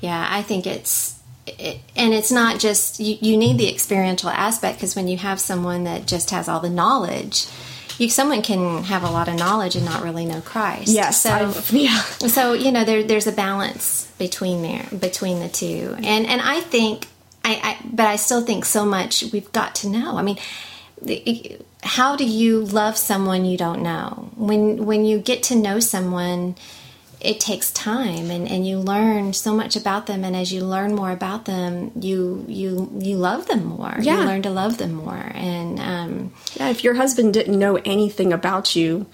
yeah. 0.00 0.26
I 0.30 0.42
think 0.42 0.66
it's 0.66 1.18
it, 1.46 1.78
and 1.96 2.12
it's 2.12 2.30
not 2.30 2.60
just 2.60 3.00
you, 3.00 3.16
you 3.20 3.36
need 3.36 3.58
the 3.58 3.72
experiential 3.72 4.30
aspect 4.30 4.78
because 4.78 4.94
when 4.96 5.08
you 5.08 5.16
have 5.18 5.40
someone 5.40 5.84
that 5.84 6.06
just 6.06 6.30
has 6.30 6.48
all 6.48 6.60
the 6.60 6.70
knowledge. 6.70 7.46
You, 7.98 8.08
someone 8.08 8.40
can 8.40 8.84
have 8.84 9.02
a 9.04 9.10
lot 9.10 9.28
of 9.28 9.34
knowledge 9.34 9.76
and 9.76 9.84
not 9.84 10.02
really 10.02 10.24
know 10.24 10.40
Christ. 10.40 10.88
Yes, 10.88 11.22
so 11.22 11.30
I've- 11.30 11.78
yeah. 11.78 12.00
so 12.02 12.54
you 12.54 12.72
know 12.72 12.84
there, 12.84 13.02
there's 13.02 13.26
a 13.26 13.32
balance 13.32 14.10
between 14.18 14.62
there 14.62 14.86
between 14.98 15.40
the 15.40 15.48
two 15.48 15.96
and 15.98 16.26
and 16.26 16.40
i 16.40 16.60
think 16.60 17.08
I, 17.44 17.54
I 17.54 17.86
but 17.92 18.06
i 18.06 18.14
still 18.14 18.42
think 18.42 18.64
so 18.64 18.84
much 18.84 19.24
we've 19.32 19.50
got 19.50 19.74
to 19.76 19.88
know 19.88 20.16
i 20.16 20.22
mean 20.22 20.38
the, 21.00 21.58
how 21.82 22.16
do 22.16 22.24
you 22.24 22.60
love 22.60 22.96
someone 22.96 23.44
you 23.44 23.56
don't 23.56 23.82
know? 23.82 24.30
When 24.36 24.86
when 24.86 25.04
you 25.04 25.18
get 25.18 25.42
to 25.44 25.56
know 25.56 25.80
someone 25.80 26.56
it 27.20 27.38
takes 27.38 27.70
time 27.70 28.32
and, 28.32 28.48
and 28.48 28.66
you 28.66 28.78
learn 28.80 29.32
so 29.32 29.54
much 29.54 29.76
about 29.76 30.06
them. 30.06 30.24
And 30.24 30.34
as 30.34 30.52
you 30.52 30.64
learn 30.64 30.94
more 30.94 31.12
about 31.12 31.44
them 31.44 31.92
you 32.00 32.44
you 32.48 32.90
you 32.98 33.16
love 33.16 33.46
them 33.46 33.64
more. 33.64 33.94
Yeah. 34.00 34.20
you 34.20 34.26
learn 34.26 34.42
to 34.42 34.50
love 34.50 34.78
them 34.78 34.92
more. 34.92 35.30
And 35.34 35.80
um, 35.80 36.32
Yeah, 36.54 36.70
if 36.70 36.82
your 36.84 36.94
husband 36.94 37.34
didn't 37.34 37.58
know 37.58 37.76
anything 37.84 38.32
about 38.32 38.74
you, 38.76 39.06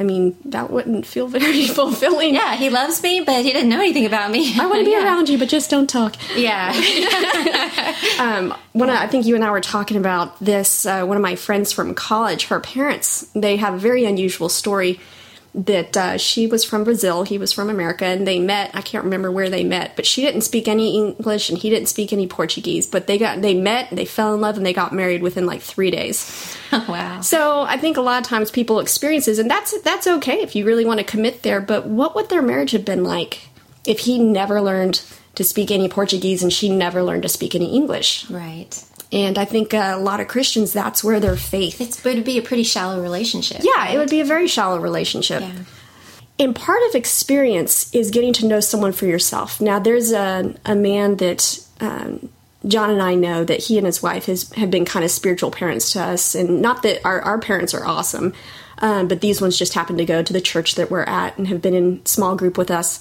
I 0.00 0.02
mean, 0.02 0.34
that 0.46 0.70
wouldn't 0.70 1.04
feel 1.06 1.28
very 1.28 1.66
fulfilling. 1.78 2.34
yeah 2.34 2.56
he 2.56 2.70
loves 2.70 3.02
me 3.02 3.20
but 3.20 3.44
he 3.44 3.52
didn't 3.52 3.68
know 3.68 3.78
anything 3.80 4.06
about 4.06 4.30
me 4.30 4.58
I 4.58 4.64
want 4.66 4.78
to 4.80 4.84
be 4.84 4.90
Yeah. 4.96 5.04
around 5.04 5.28
you, 5.28 5.36
but 5.38 5.48
just 5.50 5.68
don't 5.70 5.88
talk. 5.88 6.16
yeah 6.36 6.72
Um, 8.18 8.54
when 8.72 8.90
I, 8.90 9.04
I 9.04 9.06
think 9.06 9.26
you 9.26 9.34
and 9.34 9.44
I 9.44 9.50
were 9.50 9.60
talking 9.60 9.96
about 9.96 10.38
this, 10.40 10.84
uh, 10.86 11.04
one 11.04 11.16
of 11.16 11.22
my 11.22 11.36
friends 11.36 11.72
from 11.72 11.94
college, 11.94 12.46
her 12.46 12.60
parents, 12.60 13.22
they 13.34 13.56
have 13.56 13.74
a 13.74 13.78
very 13.78 14.04
unusual 14.04 14.48
story 14.48 15.00
that 15.54 15.96
uh, 15.96 16.16
she 16.18 16.46
was 16.46 16.62
from 16.64 16.84
Brazil, 16.84 17.22
he 17.24 17.36
was 17.38 17.52
from 17.52 17.70
America, 17.70 18.04
and 18.04 18.26
they 18.26 18.38
met. 18.38 18.70
I 18.74 18.82
can't 18.82 19.04
remember 19.04 19.30
where 19.32 19.48
they 19.50 19.64
met, 19.64 19.96
but 19.96 20.06
she 20.06 20.22
didn't 20.22 20.42
speak 20.42 20.68
any 20.68 20.94
English 20.96 21.48
and 21.50 21.58
he 21.58 21.70
didn't 21.70 21.88
speak 21.88 22.12
any 22.12 22.26
Portuguese. 22.28 22.86
But 22.86 23.06
they 23.06 23.18
got 23.18 23.40
they 23.42 23.54
met, 23.54 23.88
they 23.90 24.04
fell 24.04 24.34
in 24.34 24.40
love, 24.40 24.56
and 24.56 24.64
they 24.64 24.72
got 24.72 24.92
married 24.94 25.22
within 25.22 25.46
like 25.46 25.60
three 25.62 25.90
days. 25.90 26.56
wow 26.88 27.20
So 27.20 27.62
I 27.62 27.76
think 27.76 27.96
a 27.96 28.00
lot 28.00 28.20
of 28.22 28.28
times 28.28 28.50
people 28.50 28.80
experiences, 28.80 29.38
and 29.38 29.50
that's 29.50 29.78
that's 29.82 30.06
okay 30.06 30.40
if 30.42 30.54
you 30.54 30.64
really 30.64 30.84
want 30.84 30.98
to 30.98 31.04
commit 31.04 31.42
there. 31.42 31.60
But 31.60 31.86
what 31.86 32.14
would 32.14 32.28
their 32.28 32.42
marriage 32.42 32.72
have 32.72 32.84
been 32.84 33.04
like 33.04 33.48
if 33.86 34.00
he 34.00 34.18
never 34.18 34.60
learned 34.60 35.02
to 35.34 35.44
speak 35.44 35.70
any 35.70 35.88
Portuguese 35.88 36.42
and 36.42 36.52
she 36.52 36.68
never 36.68 37.02
learned 37.02 37.22
to 37.22 37.28
speak 37.28 37.54
any 37.54 37.74
English? 37.74 38.28
right 38.30 38.84
And 39.12 39.38
I 39.38 39.44
think 39.44 39.74
uh, 39.74 39.94
a 39.96 39.98
lot 39.98 40.20
of 40.20 40.28
Christians, 40.28 40.72
that's 40.72 41.02
where 41.02 41.18
their 41.20 41.36
faith. 41.36 41.80
It's 41.80 42.04
it 42.04 42.14
would 42.14 42.24
be 42.24 42.38
a 42.38 42.42
pretty 42.42 42.62
shallow 42.62 43.00
relationship. 43.02 43.62
yeah, 43.62 43.90
it 43.90 43.98
would 43.98 44.10
be 44.10 44.20
a 44.20 44.24
very 44.24 44.46
shallow 44.46 44.78
relationship. 44.78 45.42
Yeah. 45.42 45.52
And 46.38 46.56
part 46.56 46.80
of 46.88 46.94
experience 46.94 47.94
is 47.94 48.10
getting 48.10 48.32
to 48.34 48.46
know 48.46 48.60
someone 48.60 48.92
for 48.92 49.04
yourself. 49.04 49.60
Now, 49.60 49.78
there's 49.78 50.10
a, 50.12 50.54
a 50.64 50.74
man 50.74 51.16
that 51.16 51.62
um, 51.80 52.30
John 52.66 52.90
and 52.90 53.02
I 53.02 53.14
know 53.14 53.44
that 53.44 53.64
he 53.64 53.78
and 53.78 53.86
his 53.86 54.02
wife 54.02 54.26
has, 54.26 54.52
have 54.52 54.70
been 54.70 54.84
kind 54.84 55.04
of 55.04 55.10
spiritual 55.10 55.50
parents 55.50 55.92
to 55.92 56.02
us. 56.02 56.34
And 56.34 56.60
not 56.60 56.82
that 56.82 57.00
our, 57.04 57.20
our 57.22 57.38
parents 57.38 57.72
are 57.72 57.86
awesome, 57.86 58.34
um, 58.78 59.08
but 59.08 59.20
these 59.20 59.40
ones 59.40 59.58
just 59.58 59.74
happen 59.74 59.96
to 59.98 60.04
go 60.04 60.22
to 60.22 60.32
the 60.32 60.40
church 60.40 60.74
that 60.74 60.90
we're 60.90 61.04
at 61.04 61.36
and 61.38 61.48
have 61.48 61.62
been 61.62 61.74
in 61.74 62.04
small 62.04 62.36
group 62.36 62.58
with 62.58 62.70
us. 62.70 63.00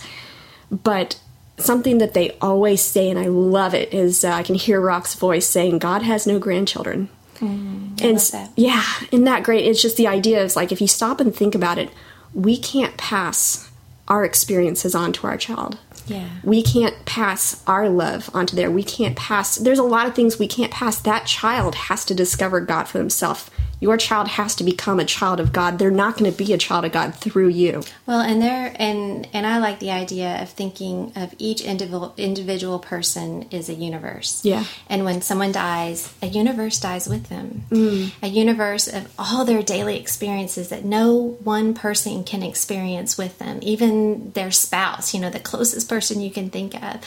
But 0.72 1.20
something 1.58 1.98
that 1.98 2.14
they 2.14 2.38
always 2.42 2.82
say, 2.82 3.10
and 3.10 3.20
I 3.20 3.28
love 3.28 3.74
it, 3.74 3.94
is 3.94 4.24
uh, 4.24 4.32
I 4.32 4.44
can 4.44 4.56
hear 4.56 4.80
Rock's 4.80 5.16
voice 5.16 5.48
saying, 5.48 5.80
God 5.80 6.04
has 6.04 6.26
no 6.26 6.40
grandchildren. 6.40 7.10
Mm, 7.40 8.02
and 8.02 8.52
yeah, 8.58 8.84
isn't 9.12 9.26
that 9.26 9.44
great? 9.44 9.66
It's 9.66 9.82
just 9.82 9.98
the 9.98 10.08
idea 10.08 10.42
is 10.44 10.56
like 10.56 10.72
if 10.72 10.82
you 10.82 10.88
stop 10.88 11.20
and 11.20 11.34
think 11.34 11.56
about 11.56 11.78
it, 11.78 11.90
we 12.34 12.58
can't 12.58 12.98
pass 12.98 13.70
our 14.08 14.26
experiences 14.26 14.96
on 14.96 15.14
to 15.14 15.28
our 15.28 15.38
child. 15.38 15.78
Yeah. 16.10 16.28
We 16.44 16.64
can't 16.64 17.06
pass 17.06 17.64
our 17.68 17.88
love 17.88 18.30
onto 18.34 18.56
there. 18.56 18.72
We 18.72 18.84
can't 18.84 19.16
pass. 19.16 19.56
There's 19.56 19.80
a 19.80 19.84
lot 19.84 20.08
of 20.08 20.16
things 20.16 20.40
we 20.40 20.48
can't 20.48 20.72
pass. 20.72 21.00
That 21.00 21.26
child 21.26 21.76
has 21.76 22.04
to 22.06 22.16
discover 22.16 22.60
God 22.62 22.88
for 22.88 22.98
themselves. 22.98 23.50
Your 23.80 23.98
child 23.98 24.28
has 24.30 24.56
to 24.56 24.64
become 24.64 25.00
a 25.00 25.06
child 25.06 25.40
of 25.40 25.54
God. 25.54 25.80
They're 25.80 25.92
not 25.92 26.18
going 26.18 26.30
to 26.32 26.38
be 26.38 26.52
a 26.54 26.58
child 26.58 26.86
of 26.86 26.92
God 26.92 27.16
through 27.16 27.48
you. 27.50 27.84
Well, 28.06 28.20
and 28.20 28.42
there 28.42 28.76
and 28.76 29.28
and 29.34 29.48
I 29.48 29.60
like 29.60 29.80
the 29.80 29.92
idea 29.92 30.42
of 30.42 30.50
thinking 30.50 31.14
of 31.16 31.34
each 31.38 31.62
individual 31.62 32.14
individual 32.18 32.80
person 32.80 33.44
is 33.52 33.70
a 33.70 33.74
universe. 33.74 34.44
Yeah. 34.44 34.66
And 34.88 35.06
when 35.06 35.22
someone 35.22 35.52
dies, 35.52 36.14
a 36.22 36.28
universe 36.28 36.80
dies 36.80 37.08
with 37.08 37.30
them. 37.30 37.64
Mm. 37.70 38.12
A 38.22 38.28
universe 38.28 38.88
of 38.88 39.12
all 39.18 39.46
their 39.46 39.64
daily 39.64 39.98
experiences 39.98 40.70
that 40.70 40.84
no 40.84 41.38
one 41.44 41.74
person 41.74 42.24
can 42.24 42.44
experience 42.44 43.18
with 43.18 43.40
them, 43.40 43.60
even 43.62 44.32
their 44.32 44.52
spouse. 44.52 45.14
You 45.14 45.22
know, 45.22 45.30
the 45.30 45.40
closest 45.40 45.88
person 45.88 46.22
you 46.22 46.32
can 46.32 46.50
think 46.50 46.76
of 46.76 47.02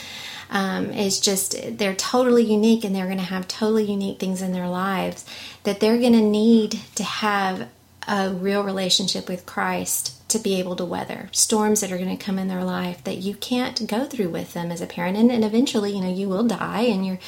um, 0.52 0.90
is 0.90 1.18
just 1.18 1.56
they're 1.78 1.94
totally 1.94 2.44
unique 2.44 2.84
and 2.84 2.94
they're 2.94 3.06
going 3.06 3.16
to 3.16 3.24
have 3.24 3.48
totally 3.48 3.90
unique 3.90 4.20
things 4.20 4.42
in 4.42 4.52
their 4.52 4.68
lives 4.68 5.24
that 5.64 5.80
they're 5.80 5.98
going 5.98 6.12
to 6.12 6.20
need 6.20 6.78
to 6.94 7.02
have 7.02 7.68
a 8.06 8.30
real 8.30 8.62
relationship 8.62 9.28
with 9.28 9.46
Christ 9.46 10.28
to 10.28 10.38
be 10.38 10.58
able 10.58 10.76
to 10.76 10.84
weather 10.84 11.28
storms 11.32 11.80
that 11.80 11.90
are 11.90 11.96
going 11.96 12.16
to 12.16 12.22
come 12.22 12.38
in 12.38 12.48
their 12.48 12.64
life 12.64 13.02
that 13.04 13.18
you 13.18 13.34
can't 13.34 13.86
go 13.86 14.04
through 14.04 14.28
with 14.28 14.52
them 14.52 14.70
as 14.70 14.80
a 14.80 14.86
parent. 14.86 15.16
And, 15.16 15.32
and 15.32 15.44
eventually 15.44 15.94
you 15.96 16.02
know 16.02 16.12
you 16.12 16.28
will 16.28 16.44
die 16.44 16.82
and 16.82 17.06
your 17.06 17.18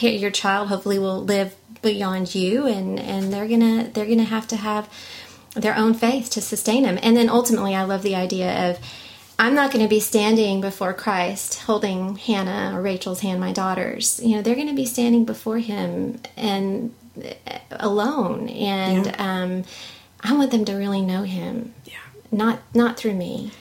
your 0.00 0.30
child 0.30 0.68
hopefully 0.68 0.98
will 0.98 1.22
live 1.22 1.54
beyond 1.82 2.34
you 2.34 2.66
and 2.66 2.98
and 2.98 3.30
they're 3.30 3.48
going 3.48 3.60
to 3.60 3.90
they're 3.92 4.06
going 4.06 4.18
to 4.18 4.24
have 4.24 4.48
to 4.48 4.56
have 4.56 4.88
their 5.54 5.76
own 5.76 5.92
faith 5.92 6.30
to 6.30 6.40
sustain 6.40 6.84
them. 6.84 6.98
And 7.02 7.14
then 7.14 7.28
ultimately 7.28 7.74
I 7.74 7.82
love 7.82 8.02
the 8.02 8.14
idea 8.14 8.70
of 8.70 8.78
I'm 9.40 9.54
not 9.54 9.72
going 9.72 9.82
to 9.82 9.88
be 9.88 10.00
standing 10.00 10.60
before 10.60 10.92
Christ 10.92 11.60
holding 11.60 12.16
Hannah 12.16 12.76
or 12.76 12.82
Rachel's 12.82 13.20
hand, 13.20 13.40
my 13.40 13.52
daughters. 13.52 14.20
You 14.22 14.36
know, 14.36 14.42
they're 14.42 14.54
going 14.54 14.68
to 14.68 14.74
be 14.74 14.84
standing 14.84 15.24
before 15.24 15.56
Him 15.56 16.20
and 16.36 16.94
uh, 17.16 17.58
alone, 17.70 18.50
and 18.50 19.06
yeah. 19.06 19.14
um, 19.16 19.64
I 20.22 20.34
want 20.34 20.50
them 20.50 20.66
to 20.66 20.74
really 20.74 21.00
know 21.00 21.22
Him. 21.22 21.72
Yeah, 21.86 21.94
not 22.30 22.60
not 22.74 22.98
through 22.98 23.14
me. 23.14 23.52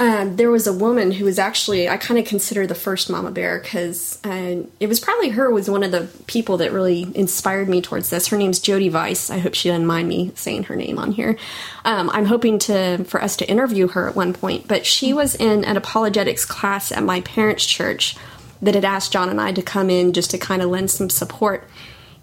Um, 0.00 0.36
there 0.36 0.50
was 0.50 0.66
a 0.66 0.72
woman 0.72 1.12
who 1.12 1.26
was 1.26 1.38
actually 1.38 1.86
I 1.86 1.98
kind 1.98 2.18
of 2.18 2.24
consider 2.24 2.66
the 2.66 2.74
first 2.74 3.10
mama 3.10 3.30
bear 3.30 3.60
because 3.60 4.18
uh, 4.24 4.62
it 4.80 4.86
was 4.88 4.98
probably 4.98 5.28
her 5.28 5.50
was 5.50 5.68
one 5.68 5.82
of 5.82 5.92
the 5.92 6.08
people 6.26 6.56
that 6.56 6.72
really 6.72 7.12
inspired 7.14 7.68
me 7.68 7.82
towards 7.82 8.08
this. 8.08 8.28
Her 8.28 8.38
name's 8.38 8.60
Jody 8.60 8.88
Weiss. 8.88 9.28
I 9.28 9.36
hope 9.36 9.52
she 9.52 9.68
doesn't 9.68 9.84
mind 9.84 10.08
me 10.08 10.32
saying 10.34 10.64
her 10.64 10.74
name 10.74 10.98
on 10.98 11.12
here. 11.12 11.36
Um, 11.84 12.08
I'm 12.14 12.24
hoping 12.24 12.58
to 12.60 13.04
for 13.04 13.22
us 13.22 13.36
to 13.36 13.50
interview 13.50 13.88
her 13.88 14.08
at 14.08 14.16
one 14.16 14.32
point, 14.32 14.66
but 14.66 14.86
she 14.86 15.12
was 15.12 15.34
in 15.34 15.66
an 15.66 15.76
apologetics 15.76 16.46
class 16.46 16.90
at 16.90 17.02
my 17.02 17.20
parents' 17.20 17.66
church 17.66 18.16
that 18.62 18.74
had 18.74 18.86
asked 18.86 19.12
John 19.12 19.28
and 19.28 19.38
I 19.38 19.52
to 19.52 19.62
come 19.62 19.90
in 19.90 20.14
just 20.14 20.30
to 20.30 20.38
kind 20.38 20.62
of 20.62 20.70
lend 20.70 20.90
some 20.90 21.10
support. 21.10 21.68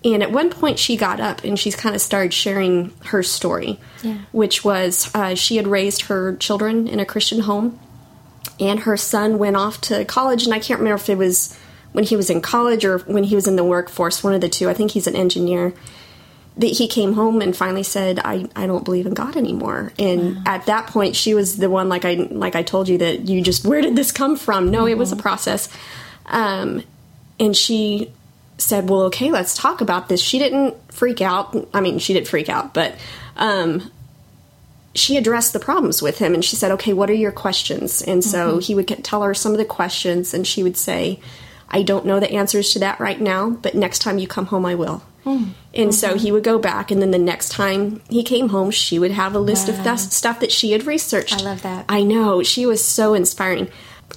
And 0.03 0.21
at 0.21 0.31
one 0.31 0.49
point, 0.49 0.77
she 0.77 0.95
got 0.95 1.19
up 1.19 1.43
and 1.43 1.57
she's 1.57 1.75
kind 1.75 1.95
of 1.95 2.01
started 2.01 2.33
sharing 2.33 2.93
her 3.05 3.23
story, 3.23 3.79
yeah. 4.03 4.17
which 4.31 4.63
was 4.63 5.13
uh, 5.15 5.33
she 5.35 5.57
had 5.57 5.67
raised 5.67 6.03
her 6.03 6.35
children 6.35 6.87
in 6.87 6.99
a 6.99 7.05
Christian 7.05 7.41
home, 7.41 7.79
and 8.59 8.81
her 8.81 8.95
son 8.95 9.39
went 9.39 9.55
off 9.55 9.81
to 9.81 10.05
college. 10.05 10.45
And 10.45 10.53
I 10.53 10.59
can't 10.59 10.79
remember 10.79 11.01
if 11.01 11.09
it 11.09 11.17
was 11.17 11.57
when 11.93 12.03
he 12.03 12.15
was 12.15 12.29
in 12.29 12.41
college 12.41 12.85
or 12.85 12.99
when 12.99 13.23
he 13.23 13.33
was 13.33 13.47
in 13.47 13.55
the 13.55 13.63
workforce, 13.63 14.23
one 14.23 14.35
of 14.35 14.41
the 14.41 14.49
two. 14.49 14.69
I 14.69 14.73
think 14.73 14.91
he's 14.91 15.07
an 15.07 15.15
engineer. 15.15 15.73
That 16.57 16.67
he 16.67 16.87
came 16.87 17.13
home 17.13 17.41
and 17.41 17.55
finally 17.55 17.83
said, 17.83 18.19
"I, 18.19 18.47
I 18.55 18.65
don't 18.65 18.83
believe 18.83 19.05
in 19.05 19.13
God 19.13 19.35
anymore." 19.35 19.93
And 19.99 20.37
wow. 20.37 20.43
at 20.47 20.65
that 20.65 20.87
point, 20.87 21.15
she 21.15 21.35
was 21.35 21.57
the 21.57 21.69
one, 21.69 21.87
like 21.87 22.03
I 22.03 22.13
like 22.31 22.55
I 22.55 22.63
told 22.63 22.89
you 22.89 22.97
that 22.99 23.27
you 23.27 23.43
just 23.43 23.63
where 23.63 23.81
did 23.81 23.95
this 23.95 24.11
come 24.11 24.35
from? 24.35 24.71
No, 24.71 24.79
mm-hmm. 24.79 24.89
it 24.89 24.97
was 24.97 25.11
a 25.11 25.15
mm-hmm. 25.15 25.21
process. 25.21 25.69
Um, 26.25 26.83
and 27.39 27.55
she 27.55 28.11
said, 28.57 28.89
"Well, 28.89 29.03
okay, 29.03 29.31
let's 29.31 29.55
talk 29.55 29.81
about 29.81 30.09
this." 30.09 30.21
She 30.21 30.39
didn't 30.39 30.75
freak 30.91 31.21
out. 31.21 31.55
I 31.73 31.81
mean, 31.81 31.99
she 31.99 32.13
did 32.13 32.27
freak 32.27 32.49
out, 32.49 32.73
but 32.73 32.95
um, 33.35 33.91
she 34.95 35.17
addressed 35.17 35.53
the 35.53 35.59
problems 35.59 36.01
with 36.01 36.17
him, 36.17 36.33
and 36.33 36.43
she 36.43 36.55
said, 36.55 36.71
"Okay, 36.71 36.93
what 36.93 37.09
are 37.09 37.15
your 37.15 37.31
questions?" 37.31 38.01
And 38.01 38.23
so 38.23 38.51
mm-hmm. 38.51 38.59
he 38.59 38.75
would 38.75 38.87
tell 39.03 39.21
her 39.21 39.33
some 39.33 39.51
of 39.51 39.57
the 39.57 39.65
questions, 39.65 40.33
and 40.33 40.45
she 40.45 40.63
would 40.63 40.77
say, 40.77 41.19
"I 41.69 41.83
don't 41.83 42.05
know 42.05 42.19
the 42.19 42.31
answers 42.31 42.73
to 42.73 42.79
that 42.79 42.99
right 42.99 43.19
now, 43.19 43.51
but 43.51 43.75
next 43.75 43.99
time 43.99 44.17
you 44.17 44.27
come 44.27 44.47
home, 44.47 44.65
I 44.65 44.75
will." 44.75 45.03
Mm-hmm. 45.25 45.51
And 45.73 45.93
so 45.93 46.17
he 46.17 46.31
would 46.31 46.43
go 46.43 46.57
back, 46.57 46.89
and 46.89 47.01
then 47.01 47.11
the 47.11 47.19
next 47.19 47.49
time 47.49 48.01
he 48.09 48.23
came 48.23 48.49
home, 48.49 48.71
she 48.71 48.97
would 48.97 49.11
have 49.11 49.35
a 49.35 49.39
list 49.39 49.67
wow. 49.67 49.75
of 49.75 49.83
th- 49.83 49.99
stuff 49.99 50.39
that 50.39 50.51
she 50.51 50.71
had 50.71 50.87
researched. 50.87 51.41
I 51.41 51.43
love 51.43 51.61
that. 51.63 51.85
I 51.89 52.03
know 52.03 52.41
she 52.43 52.65
was 52.65 52.83
so 52.83 53.13
inspiring. 53.13 53.67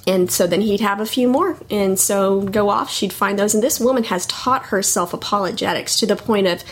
And 0.07 0.31
so 0.31 0.47
then 0.47 0.61
he'd 0.61 0.81
have 0.81 0.99
a 0.99 1.05
few 1.05 1.27
more. 1.27 1.57
And 1.69 1.99
so 1.99 2.41
go 2.41 2.69
off, 2.69 2.89
she'd 2.89 3.13
find 3.13 3.37
those. 3.37 3.53
And 3.53 3.63
this 3.63 3.79
woman 3.79 4.05
has 4.05 4.25
taught 4.25 4.67
herself 4.67 5.13
apologetics 5.13 5.99
to 5.99 6.05
the 6.05 6.15
point 6.15 6.47
of 6.47 6.63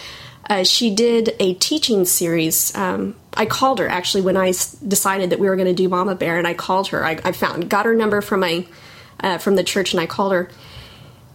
uh, 0.49 0.63
she 0.63 0.93
did 0.93 1.35
a 1.39 1.53
teaching 1.55 2.05
series. 2.05 2.75
Um, 2.75 3.15
I 3.35 3.45
called 3.45 3.77
her 3.79 3.87
actually 3.87 4.21
when 4.21 4.35
I 4.35 4.49
s- 4.49 4.73
decided 4.73 5.29
that 5.29 5.39
we 5.39 5.47
were 5.47 5.55
going 5.55 5.67
to 5.67 5.75
do 5.75 5.87
Mama 5.87 6.15
Bear, 6.15 6.39
and 6.39 6.47
I 6.47 6.55
called 6.55 6.87
her. 6.87 7.05
I, 7.05 7.19
I 7.23 7.31
found 7.33 7.69
got 7.69 7.85
her 7.85 7.93
number 7.93 8.21
from 8.21 8.39
my 8.39 8.65
uh, 9.19 9.37
from 9.37 9.55
the 9.55 9.63
church, 9.63 9.93
and 9.93 10.01
I 10.01 10.07
called 10.07 10.33
her. 10.33 10.49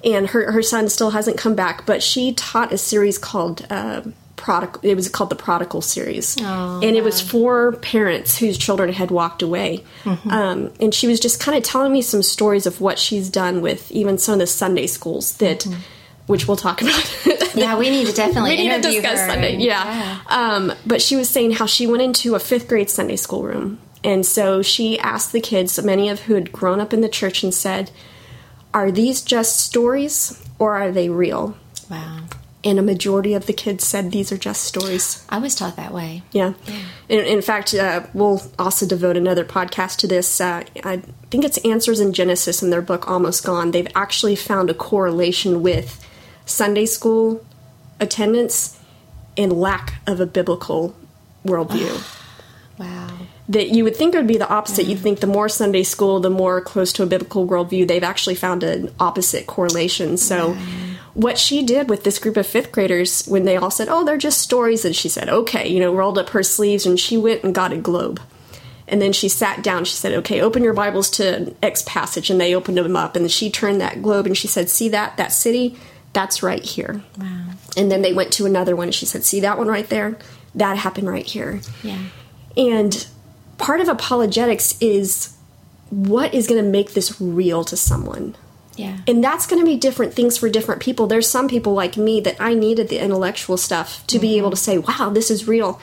And 0.03 0.27
her 0.31 0.51
her 0.51 0.63
son 0.63 0.89
still 0.89 1.11
hasn't 1.11 1.39
come 1.39 1.55
back, 1.55 1.87
but 1.87 2.03
she 2.03 2.33
taught 2.33 2.73
a 2.73 2.79
series 2.79 3.17
called 3.19 3.67
uh, 3.71 4.03
prodigal 4.45 4.79
it 4.83 4.95
was 4.95 5.09
called 5.09 5.31
the 5.31 5.35
prodigal 5.35 5.81
series 5.81 6.37
oh, 6.43 6.79
and 6.83 6.97
it 6.97 7.03
was 7.03 7.19
for 7.19 7.73
parents 7.77 8.37
whose 8.37 8.59
children 8.59 8.93
had 8.93 9.11
walked 9.11 9.41
away 9.41 9.83
mm-hmm. 10.03 10.29
um, 10.29 10.71
and 10.79 10.93
she 10.93 11.07
was 11.07 11.19
just 11.19 11.41
kind 11.41 11.57
of 11.57 11.65
telling 11.65 11.91
me 11.91 12.03
some 12.03 12.23
stories 12.23 12.67
of 12.67 12.79
what 12.79 12.99
she's 12.99 13.31
done 13.31 13.63
with 13.63 13.91
even 13.91 14.19
some 14.19 14.35
of 14.35 14.39
the 14.41 14.47
sunday 14.47 14.87
schools 14.87 15.39
that 15.39 15.61
mm-hmm. 15.61 15.81
which 16.27 16.47
we'll 16.47 16.59
talk 16.59 16.83
about 16.83 17.55
yeah 17.55 17.79
we 17.79 17.89
need 17.89 18.07
to 18.07 18.13
definitely 18.13 18.51
we 18.51 18.69
need 18.69 18.83
to 18.83 18.83
discuss 18.83 19.19
her. 19.19 19.31
sunday 19.31 19.57
yeah, 19.57 19.83
yeah. 19.83 20.21
Um, 20.27 20.75
but 20.85 21.01
she 21.01 21.17
was 21.17 21.31
saying 21.31 21.53
how 21.53 21.65
she 21.65 21.87
went 21.87 22.03
into 22.03 22.35
a 22.35 22.39
fifth 22.39 22.69
grade 22.69 22.91
sunday 22.91 23.17
school 23.17 23.45
room 23.45 23.79
and 24.05 24.27
so 24.27 24.61
she 24.61 24.99
asked 24.99 25.33
the 25.33 25.41
kids 25.41 25.83
many 25.83 26.11
of 26.11 26.21
who 26.21 26.35
had 26.35 26.53
grown 26.53 26.81
up 26.81 26.93
in 26.93 27.01
the 27.01 27.09
church 27.09 27.43
and 27.43 27.55
said 27.55 27.91
are 28.75 28.91
these 28.91 29.23
just 29.23 29.59
stories 29.59 30.47
or 30.59 30.75
are 30.75 30.93
they 30.93 31.09
real 31.09 31.57
wow 31.91 32.21
and 32.65 32.79
a 32.79 32.83
majority 32.83 33.35
of 33.35 33.47
the 33.47 33.53
kids 33.53 33.87
said 33.87 34.11
these 34.11 34.33
are 34.33 34.39
just 34.39 34.65
stories. 34.65 35.25
I 35.29 35.39
was 35.39 35.55
taught 35.55 35.77
that 35.77 35.93
way. 35.93 36.23
Yeah. 36.33 36.55
yeah. 36.67 36.81
In, 37.11 37.21
in, 37.21 37.43
fact, 37.43 37.75
uh, 37.75 38.07
we'll 38.15 38.43
also 38.59 38.87
devote 38.87 39.17
another 39.17 39.45
podcast 39.45 39.99
to 39.99 40.07
this. 40.07 40.41
Uh, 40.41 40.65
I 40.83 41.03
think 41.31 41.45
it's 41.45 41.59
Answers 41.59 42.01
in 42.01 42.15
Genesis 42.15 42.63
in 42.63 42.71
their 42.71 42.83
book 42.83 43.09
Almost 43.09 43.45
Gone. 43.45 43.73
They've 43.73 43.89
actually 43.95 44.35
found 44.35 44.71
a 44.71 44.75
correlation 44.75 45.63
with 45.63 46.05
Sunday 46.47 46.87
school 46.87 47.45
attendance 48.01 48.81
and 49.37 49.53
lack 49.53 49.95
of 50.07 50.21
a 50.21 50.27
biblical 50.27 50.97
worldview. 51.45 52.03
wow. 52.79 53.19
That 53.47 53.69
you 53.69 53.85
would 53.85 53.95
think 53.95 54.15
it 54.15 54.19
would 54.19 54.27
be 54.27 54.39
the 54.39 54.49
opposite. 54.49 54.85
Yeah. 54.85 54.93
You'd 54.93 55.01
think 55.01 55.21
the 55.21 55.27
more 55.27 55.51
Sunday 55.51 55.83
school, 55.83 56.19
the 56.19 56.31
more 56.31 56.63
close 56.63 56.95
to 56.95 57.03
a 57.03 57.07
biblical 57.07 57.47
worldview. 57.47 57.87
They've 57.87 58.03
actually 58.03 58.37
found 58.37 58.63
an 58.63 58.91
opposite 58.99 59.47
correlation. 59.47 60.17
So 60.17 60.57
what 61.15 61.39
she 61.39 61.63
did 61.63 61.89
with 61.89 62.05
this 62.05 62.19
group 62.19 62.37
of 62.37 62.47
fifth 62.47 62.73
graders 62.73 63.25
when 63.27 63.45
they 63.45 63.57
all 63.57 63.71
said, 63.71 63.89
Oh, 63.89 64.05
they're 64.05 64.19
just 64.19 64.41
stories, 64.41 64.85
and 64.85 64.95
she 64.95 65.09
said, 65.09 65.29
Okay, 65.29 65.69
you 65.69 65.81
know, 65.81 65.95
rolled 65.95 66.19
up 66.19 66.31
her 66.31 66.43
sleeves 66.43 66.85
and 66.85 66.99
she 66.99 67.17
went 67.17 67.45
and 67.45 67.55
got 67.55 67.73
a 67.73 67.77
globe. 67.77 68.21
And 68.87 69.01
then 69.01 69.13
she 69.13 69.29
sat 69.29 69.63
down. 69.63 69.85
She 69.85 69.95
said, 69.95 70.13
Okay, 70.13 70.41
open 70.41 70.63
your 70.63 70.75
Bibles 70.75 71.09
to 71.13 71.55
X 71.63 71.83
passage. 71.87 72.31
And 72.31 72.41
they 72.41 72.55
opened 72.55 72.77
them 72.77 72.97
up. 72.97 73.17
And 73.17 73.31
she 73.31 73.51
turned 73.51 73.81
that 73.81 74.03
globe 74.03 74.27
and 74.27 74.37
she 74.37 74.47
said, 74.49 74.69
See 74.69 74.89
that? 74.91 75.17
That 75.17 75.33
city? 75.33 75.77
That's 76.13 76.43
right 76.43 76.63
here. 76.63 77.03
Wow. 77.19 77.51
And 77.77 77.91
then 77.91 78.03
they 78.03 78.13
went 78.13 78.33
to 78.35 78.47
another 78.47 78.77
one 78.77 78.89
and 78.89 78.95
she 78.95 79.07
said, 79.07 79.25
See 79.25 79.41
that 79.41 79.57
one 79.57 79.69
right 79.69 79.89
there? 79.89 80.19
That 80.55 80.77
happened 80.77 81.09
right 81.09 81.27
here. 81.27 81.61
Yeah. 81.83 81.99
And 82.57 83.07
part 83.59 83.81
of 83.81 83.89
apologetics 83.89 84.81
is 84.81 85.37
what 85.91 86.35
is 86.35 86.47
going 86.47 86.63
to 86.63 86.69
make 86.69 86.93
this 86.93 87.21
real 87.21 87.65
to 87.65 87.77
someone? 87.77 88.37
Yeah. 88.77 88.99
And 89.07 89.23
that's 89.23 89.47
going 89.47 89.61
to 89.61 89.67
be 89.67 89.77
different 89.77 90.15
things 90.15 90.37
for 90.37 90.49
different 90.49 90.83
people. 90.83 91.07
There's 91.07 91.29
some 91.29 91.49
people 91.49 91.75
like 91.75 91.97
me 91.97 92.21
that 92.21 92.37
I 92.41 92.55
needed 92.55 92.89
the 92.89 92.99
intellectual 92.99 93.57
stuff 93.57 94.07
to 94.09 94.17
mm-hmm. 94.17 94.23
be 94.23 94.39
able 94.39 94.51
to 94.51 94.57
say, 94.57 94.79
wow, 94.79 95.11
this 95.11 95.31
is 95.31 95.47
real. 95.49 95.81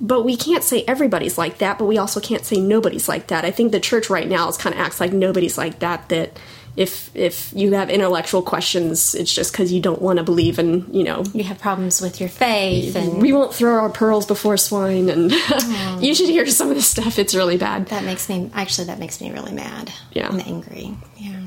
but 0.00 0.24
we 0.24 0.36
can't 0.36 0.62
say 0.62 0.84
everybody's 0.86 1.38
like 1.38 1.58
that, 1.58 1.78
but 1.78 1.86
we 1.86 1.98
also 1.98 2.20
can't 2.20 2.44
say 2.44 2.60
nobody's 2.60 3.08
like 3.08 3.28
that. 3.28 3.44
I 3.44 3.50
think 3.50 3.72
the 3.72 3.80
church 3.80 4.10
right 4.10 4.28
now 4.28 4.48
is 4.48 4.56
kind 4.56 4.74
of 4.74 4.80
acts 4.80 5.00
like 5.00 5.12
nobody's 5.12 5.56
like 5.56 5.78
that. 5.78 6.08
That 6.10 6.38
if 6.76 7.10
if 7.16 7.52
you 7.54 7.72
have 7.72 7.88
intellectual 7.88 8.42
questions, 8.42 9.14
it's 9.14 9.32
just 9.32 9.52
because 9.52 9.72
you 9.72 9.80
don't 9.80 10.00
want 10.00 10.18
to 10.18 10.22
believe 10.22 10.58
in 10.58 10.86
you 10.92 11.04
know 11.04 11.24
you 11.32 11.42
have 11.44 11.58
problems 11.58 12.00
with 12.00 12.20
your 12.20 12.28
faith, 12.28 12.94
and 12.94 13.22
we 13.22 13.32
won't 13.32 13.54
throw 13.54 13.80
our 13.80 13.88
pearls 13.88 14.26
before 14.26 14.56
swine. 14.58 15.08
And 15.08 15.32
you 16.02 16.14
should 16.14 16.28
hear 16.28 16.46
some 16.46 16.68
of 16.68 16.76
the 16.76 16.82
stuff; 16.82 17.18
it's 17.18 17.34
really 17.34 17.56
bad. 17.56 17.86
that 17.86 18.04
makes 18.04 18.28
me 18.28 18.50
actually 18.52 18.88
that 18.88 18.98
makes 18.98 19.20
me 19.20 19.32
really 19.32 19.52
mad. 19.52 19.90
Yeah. 20.12 20.28
and 20.28 20.46
angry. 20.46 20.94
Yeah, 21.16 21.40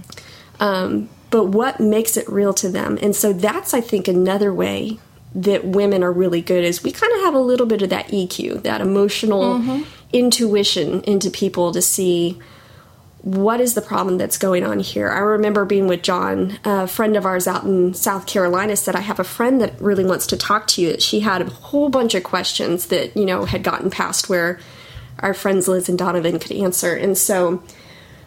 um, 0.59 1.09
but 1.29 1.45
what 1.45 1.79
makes 1.79 2.17
it 2.17 2.27
real 2.27 2.53
to 2.55 2.69
them? 2.69 2.97
And 3.01 3.15
so 3.15 3.33
that's 3.33 3.73
i 3.73 3.81
think 3.81 4.07
another 4.07 4.53
way 4.53 4.99
that 5.35 5.63
women 5.63 6.03
are 6.03 6.11
really 6.11 6.41
good 6.41 6.63
is 6.63 6.83
we 6.83 6.91
kind 6.91 7.13
of 7.13 7.21
have 7.21 7.35
a 7.35 7.39
little 7.39 7.67
bit 7.67 7.81
of 7.81 7.89
that 7.89 8.07
eq 8.07 8.63
that 8.63 8.81
emotional 8.81 9.61
intuition 10.11 11.01
into 11.03 11.29
people 11.29 11.71
to 11.71 11.81
see 11.81 12.39
what 13.21 13.59
is 13.59 13.73
the 13.73 13.81
problem 13.81 14.17
that's 14.17 14.37
going 14.37 14.63
on 14.63 14.79
here. 14.79 15.09
I 15.09 15.19
remember 15.19 15.65
being 15.65 15.87
with 15.87 16.01
john 16.01 16.57
a 16.63 16.87
friend 16.87 17.15
of 17.15 17.25
ours 17.25 17.47
out 17.47 17.63
in 17.63 17.93
south 17.93 18.25
carolina 18.25 18.75
said 18.75 18.95
i 18.95 19.01
have 19.01 19.19
a 19.19 19.23
friend 19.23 19.61
that 19.61 19.79
really 19.79 20.05
wants 20.05 20.25
to 20.27 20.37
talk 20.37 20.67
to 20.67 20.81
you. 20.81 20.99
She 20.99 21.19
had 21.19 21.41
a 21.41 21.49
whole 21.49 21.89
bunch 21.89 22.15
of 22.15 22.23
questions 22.23 22.87
that 22.87 23.15
you 23.15 23.25
know 23.25 23.45
had 23.45 23.61
gotten 23.61 23.89
past 23.91 24.29
where 24.29 24.59
our 25.19 25.33
friends 25.33 25.67
liz 25.67 25.89
and 25.89 25.97
donovan 25.97 26.39
could 26.39 26.53
answer. 26.53 26.95
And 26.95 27.17
so 27.17 27.61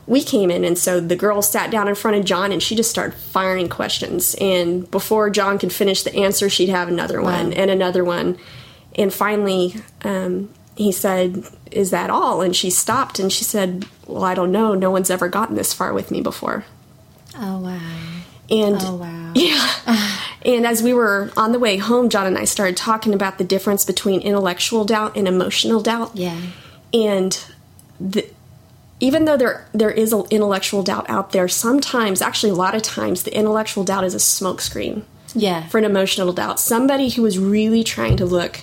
we 0.06 0.22
came 0.22 0.50
in 0.50 0.64
and 0.64 0.76
so 0.78 1.00
the 1.00 1.16
girl 1.16 1.40
sat 1.42 1.70
down 1.70 1.86
in 1.88 1.94
front 1.94 2.16
of 2.16 2.24
john 2.24 2.50
and 2.52 2.62
she 2.62 2.74
just 2.74 2.90
started 2.90 3.14
firing 3.16 3.68
questions 3.68 4.34
and 4.40 4.90
before 4.90 5.30
john 5.30 5.58
could 5.58 5.72
finish 5.72 6.02
the 6.02 6.14
answer 6.16 6.48
she'd 6.48 6.68
have 6.68 6.88
another 6.88 7.20
one 7.22 7.52
and 7.52 7.70
another 7.70 8.04
one 8.04 8.36
and 8.96 9.12
finally 9.14 9.74
um, 10.02 10.48
he 10.76 10.90
said 10.90 11.44
is 11.70 11.90
that 11.90 12.10
all 12.10 12.40
and 12.42 12.54
she 12.56 12.68
stopped 12.70 13.18
and 13.18 13.32
she 13.32 13.44
said 13.44 13.86
well 14.06 14.24
i 14.24 14.34
don't 14.34 14.50
know 14.52 14.74
no 14.74 14.90
one's 14.90 15.10
ever 15.10 15.28
gotten 15.28 15.54
this 15.54 15.72
far 15.72 15.92
with 15.92 16.10
me 16.10 16.20
before 16.20 16.64
Oh 17.34 17.60
wow. 17.60 17.80
and 18.50 18.76
Oh 18.80 18.96
wow. 18.96 19.32
yeah. 19.34 20.18
And 20.44 20.66
as 20.66 20.82
we 20.82 20.92
were 20.92 21.30
on 21.34 21.52
the 21.52 21.58
way 21.58 21.78
home, 21.78 22.10
John 22.10 22.26
and 22.26 22.36
I 22.36 22.44
started 22.44 22.76
talking 22.76 23.14
about 23.14 23.38
the 23.38 23.44
difference 23.44 23.86
between 23.86 24.20
intellectual 24.20 24.84
doubt 24.84 25.16
and 25.16 25.26
emotional 25.26 25.80
doubt. 25.80 26.10
Yeah. 26.14 26.38
And 26.92 27.42
the, 27.98 28.28
even 29.02 29.24
though 29.26 29.36
there 29.36 29.66
there 29.72 29.90
is 29.90 30.12
an 30.12 30.22
intellectual 30.30 30.82
doubt 30.82 31.06
out 31.10 31.32
there, 31.32 31.48
sometimes, 31.48 32.22
actually 32.22 32.50
a 32.52 32.54
lot 32.64 32.74
of 32.74 32.82
times, 32.82 33.24
the 33.24 33.36
intellectual 33.36 33.82
doubt 33.84 34.04
is 34.04 34.14
a 34.14 34.18
smokescreen 34.18 35.02
Yeah. 35.34 35.66
for 35.68 35.78
an 35.78 35.84
emotional 35.84 36.32
doubt. 36.32 36.60
Somebody 36.60 37.08
who 37.10 37.22
was 37.22 37.36
really 37.38 37.82
trying 37.84 38.16
to 38.18 38.24
look 38.24 38.60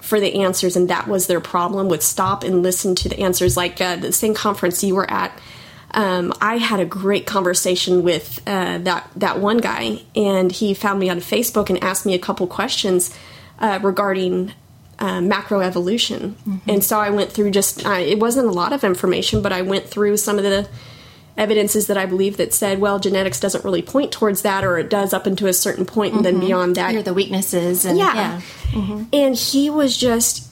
for 0.00 0.18
the 0.20 0.42
answers 0.42 0.76
and 0.76 0.88
that 0.88 1.06
was 1.08 1.26
their 1.26 1.40
problem 1.40 1.88
would 1.88 2.02
stop 2.02 2.44
and 2.44 2.62
listen 2.62 2.94
to 2.94 3.08
the 3.08 3.18
answers. 3.20 3.56
Like 3.56 3.80
uh, 3.80 3.96
the 3.96 4.12
same 4.12 4.34
conference 4.34 4.82
you 4.84 4.94
were 4.94 5.10
at, 5.10 5.32
um, 5.92 6.32
I 6.40 6.56
had 6.58 6.80
a 6.80 6.84
great 6.84 7.26
conversation 7.26 8.02
with 8.02 8.40
uh, 8.46 8.78
that 8.78 9.08
that 9.16 9.38
one 9.40 9.58
guy, 9.58 10.00
and 10.16 10.50
he 10.50 10.74
found 10.74 10.98
me 10.98 11.08
on 11.10 11.18
Facebook 11.20 11.68
and 11.70 11.82
asked 11.84 12.04
me 12.06 12.14
a 12.14 12.18
couple 12.18 12.46
questions 12.46 13.14
uh, 13.60 13.78
regarding 13.82 14.52
uh, 14.98 15.18
macroevolution. 15.18 16.34
And 16.68 16.84
so 16.84 16.98
I 16.98 17.10
went 17.10 17.32
through 17.32 17.50
just 17.50 17.84
uh, 17.84 17.92
it 17.92 18.18
wasn't 18.18 18.48
a 18.48 18.52
lot 18.52 18.72
of 18.72 18.84
information, 18.84 19.42
but 19.42 19.52
I 19.52 19.62
went 19.62 19.86
through 19.86 20.16
some 20.16 20.38
of 20.38 20.44
the 20.44 20.68
evidences 21.36 21.88
that 21.88 21.98
I 21.98 22.06
believe 22.06 22.36
that 22.36 22.54
said, 22.54 22.80
well, 22.80 22.98
genetics 22.98 23.40
doesn't 23.40 23.64
really 23.64 23.82
point 23.82 24.12
towards 24.12 24.42
that, 24.42 24.64
or 24.64 24.78
it 24.78 24.88
does 24.88 25.12
up 25.12 25.26
into 25.26 25.46
a 25.46 25.52
certain 25.52 25.84
point, 25.84 26.14
and 26.14 26.24
then 26.24 26.38
beyond 26.40 26.76
that, 26.76 26.90
Here 26.90 27.00
are 27.00 27.02
the 27.02 27.14
weaknesses 27.14 27.84
and 27.84 27.98
yeah. 27.98 28.40
yeah. 28.74 29.04
and 29.12 29.34
he 29.34 29.70
was 29.70 29.96
just 29.96 30.48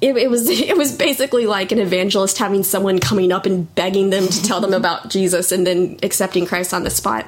it, 0.00 0.16
it 0.16 0.30
was 0.30 0.48
it 0.50 0.76
was 0.76 0.96
basically 0.96 1.46
like 1.46 1.72
an 1.72 1.78
evangelist 1.78 2.38
having 2.38 2.62
someone 2.62 2.98
coming 2.98 3.32
up 3.32 3.46
and 3.46 3.72
begging 3.74 4.10
them 4.10 4.26
to 4.26 4.42
tell 4.42 4.60
them 4.60 4.74
about 4.82 5.10
Jesus 5.10 5.52
and 5.52 5.66
then 5.66 5.98
accepting 6.02 6.46
Christ 6.46 6.72
on 6.72 6.82
the 6.82 6.90
spot. 6.90 7.26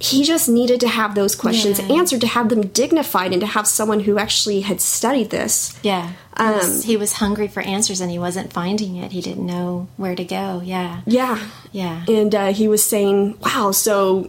He 0.00 0.22
just 0.22 0.48
needed 0.48 0.78
to 0.80 0.88
have 0.88 1.14
those 1.14 1.34
questions 1.34 1.80
Yeah. 1.80 1.96
answered, 1.96 2.20
to 2.20 2.26
have 2.28 2.48
them 2.50 2.68
dignified, 2.68 3.32
and 3.32 3.40
to 3.40 3.46
have 3.46 3.66
someone 3.66 4.00
who 4.00 4.16
actually 4.18 4.60
had 4.60 4.80
studied 4.80 5.30
this. 5.30 5.74
Yeah. 5.82 6.10
He 6.38 6.44
Um, 6.44 6.54
was- 6.54 6.84
he 6.84 6.96
was 6.96 7.12
hungry 7.14 7.48
for 7.48 7.60
answers 7.62 8.00
and 8.00 8.10
he 8.10 8.18
wasn't 8.18 8.52
finding 8.52 8.96
it. 8.96 9.10
He 9.12 9.20
didn't 9.20 9.44
know 9.46 9.88
where 9.96 10.14
to 10.14 10.24
go. 10.24 10.62
Yeah. 10.64 10.98
Yeah, 11.06 11.38
Yeah. 11.72 12.02
and 12.08 12.32
uh, 12.34 12.46
he 12.52 12.68
was 12.68 12.84
saying, 12.84 13.34
"Wow, 13.44 13.72
so 13.72 14.28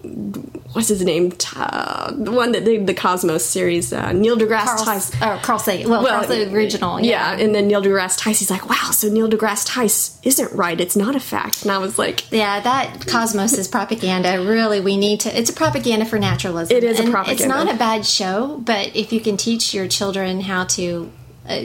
what's 0.74 0.88
his 0.88 1.04
name? 1.04 1.34
Uh, 1.56 2.12
the 2.12 2.32
one 2.32 2.52
that 2.54 2.66
did 2.66 2.88
the 2.88 2.94
Cosmos 2.94 3.46
series, 3.46 3.94
uh, 3.94 4.12
Neil 4.12 4.38
deGrasse 4.38 4.84
Tyson." 4.84 5.20
oh, 5.22 5.40
Carl 5.44 5.60
Sagan. 5.60 5.90
Well, 5.90 6.06
Carl 6.06 6.28
the 6.28 6.52
original. 6.54 7.00
Yeah. 7.00 7.32
and 7.38 7.54
then 7.54 7.68
Neil 7.68 7.82
deGrasse 7.82 8.18
Tyson, 8.18 8.34
he's 8.40 8.50
like, 8.52 8.68
wow, 8.70 8.90
so 8.92 9.08
Neil 9.10 9.30
deGrasse 9.30 9.66
Tyson 9.68 10.16
isn't 10.24 10.52
right. 10.54 10.80
It's 10.82 10.96
not 10.96 11.16
a 11.16 11.20
fact. 11.20 11.62
And 11.64 11.72
I 11.72 11.78
was 11.78 11.98
like, 12.00 12.32
Yeah, 12.32 12.60
that 12.60 13.06
Cosmos 13.08 13.54
is 13.58 13.68
propaganda. 13.68 14.44
Really, 14.44 14.80
we 14.82 14.98
need 14.98 15.20
to. 15.22 15.38
It's 15.40 15.50
a 15.50 15.54
propaganda 15.54 16.06
for 16.06 16.18
naturalism. 16.20 16.76
It 16.76 16.84
is 16.84 17.00
a 17.00 17.04
And 17.04 17.28
It's 17.28 17.46
not 17.46 17.70
a 17.70 17.76
bad 17.78 18.06
show, 18.06 18.60
but 18.64 18.96
if 18.96 19.14
you 19.14 19.20
can 19.20 19.38
teach 19.38 19.74
your 19.74 19.88
children 19.88 20.42
how 20.42 20.64
to 20.66 21.12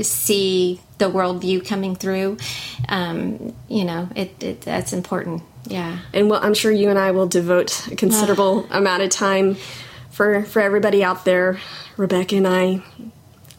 see 0.02 0.80
the 0.98 1.10
worldview 1.10 1.66
coming 1.66 1.96
through, 1.96 2.38
um, 2.88 3.54
you 3.68 3.84
know, 3.84 4.08
it, 4.14 4.42
it 4.42 4.60
that's 4.62 4.92
important. 4.92 5.42
Yeah. 5.66 6.00
and 6.12 6.28
well, 6.28 6.40
I'm 6.42 6.54
sure 6.54 6.70
you 6.70 6.90
and 6.90 6.98
I 6.98 7.10
will 7.12 7.26
devote 7.26 7.88
a 7.88 7.96
considerable 7.96 8.66
amount 8.70 9.02
of 9.02 9.10
time 9.10 9.56
for 10.10 10.42
for 10.44 10.60
everybody 10.60 11.02
out 11.02 11.24
there. 11.24 11.58
Rebecca 11.96 12.36
and 12.36 12.46
I 12.46 12.82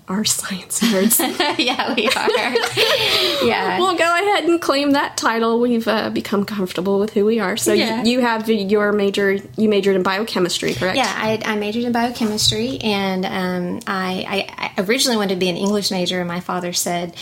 are 0.07 0.23
science 0.23 0.79
nerds. 0.81 1.19
yeah, 1.57 1.93
we 1.95 2.07
are. 2.07 3.45
yeah. 3.47 3.79
we'll 3.79 3.97
go 3.97 4.03
ahead 4.03 4.43
and 4.45 4.61
claim 4.61 4.91
that 4.91 5.17
title. 5.17 5.59
We've 5.59 5.87
uh, 5.87 6.09
become 6.11 6.45
comfortable 6.45 6.99
with 6.99 7.13
who 7.13 7.25
we 7.25 7.39
are. 7.39 7.57
So 7.57 7.73
Yeah. 7.73 8.03
you, 8.03 8.11
you 8.11 8.19
have 8.21 8.47
your 8.49 8.91
major. 8.91 9.39
You 9.57 9.67
majored 9.69 9.95
in 9.95 10.03
biochemistry, 10.03 10.73
correct? 10.75 10.97
Yeah, 10.97 11.11
I, 11.11 11.41
I 11.43 11.55
majored 11.55 11.83
in 11.85 11.91
biochemistry, 11.91 12.77
and 12.81 13.25
um, 13.25 13.79
I, 13.87 14.47
I, 14.57 14.71
I 14.77 14.81
originally 14.83 15.17
wanted 15.17 15.35
to 15.35 15.39
be 15.39 15.49
an 15.49 15.57
English 15.57 15.89
major, 15.91 16.19
and 16.19 16.27
my 16.27 16.39
father 16.39 16.71
said, 16.73 17.15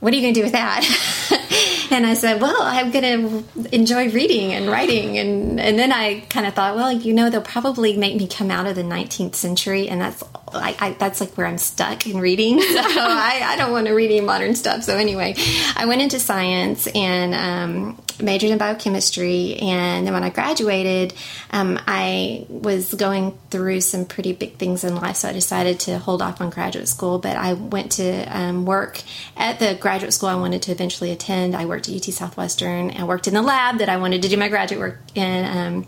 "What 0.00 0.12
are 0.12 0.16
you 0.16 0.22
going 0.22 0.34
to 0.34 0.40
do 0.40 0.44
with 0.44 0.52
that?" 0.52 1.88
and 1.92 2.04
I 2.06 2.14
said, 2.14 2.40
"Well, 2.40 2.56
I'm 2.60 2.90
going 2.90 3.44
to 3.54 3.74
enjoy 3.74 4.10
reading 4.10 4.52
and 4.52 4.68
writing," 4.68 5.16
and 5.18 5.60
and 5.60 5.78
then 5.78 5.92
I 5.92 6.20
kind 6.28 6.46
of 6.46 6.54
thought, 6.54 6.74
well, 6.74 6.90
you 6.90 7.12
know, 7.14 7.30
they'll 7.30 7.40
probably 7.40 7.96
make 7.96 8.16
me 8.16 8.26
come 8.26 8.50
out 8.50 8.66
of 8.66 8.74
the 8.74 8.82
19th 8.82 9.36
century, 9.36 9.88
and 9.88 10.00
that's 10.00 10.24
I, 10.52 10.76
I, 10.78 10.92
that's 10.92 11.20
like 11.20 11.34
where 11.34 11.46
I'm 11.46 11.58
stuck 11.58 12.06
in 12.06 12.18
reading. 12.18 12.60
So 12.90 13.00
I, 13.02 13.40
I 13.44 13.56
don't 13.56 13.72
want 13.72 13.86
to 13.86 13.92
read 13.92 14.10
any 14.10 14.20
modern 14.20 14.54
stuff. 14.54 14.82
So 14.84 14.96
anyway, 14.96 15.34
I 15.76 15.86
went 15.86 16.02
into 16.02 16.18
science 16.18 16.86
and 16.88 17.34
um, 17.34 18.02
majored 18.20 18.50
in 18.50 18.58
biochemistry, 18.58 19.56
and 19.56 20.06
then 20.06 20.14
when 20.14 20.24
I 20.24 20.30
graduated, 20.30 21.14
um, 21.50 21.78
I 21.86 22.46
was 22.48 22.94
going 22.94 23.38
through 23.50 23.82
some 23.82 24.06
pretty 24.06 24.32
big 24.32 24.56
things 24.56 24.82
in 24.82 24.96
life, 24.96 25.16
so 25.16 25.28
I 25.28 25.32
decided 25.32 25.80
to 25.80 25.98
hold 25.98 26.22
off 26.22 26.40
on 26.40 26.50
graduate 26.50 26.88
school. 26.88 27.18
But 27.18 27.36
I 27.36 27.52
went 27.52 27.92
to 27.92 28.24
um, 28.24 28.66
work 28.66 29.02
at 29.36 29.58
the 29.58 29.74
graduate 29.74 30.12
school 30.12 30.28
I 30.28 30.36
wanted 30.36 30.62
to 30.62 30.72
eventually 30.72 31.10
attend. 31.12 31.54
I 31.54 31.66
worked 31.66 31.88
at 31.88 31.94
UT 31.94 32.04
Southwestern. 32.04 32.90
I 32.92 33.04
worked 33.04 33.28
in 33.28 33.34
the 33.34 33.42
lab 33.42 33.78
that 33.78 33.88
I 33.88 33.98
wanted 33.98 34.22
to 34.22 34.28
do 34.28 34.36
my 34.36 34.48
graduate 34.48 34.80
work 34.80 34.98
in. 35.14 35.86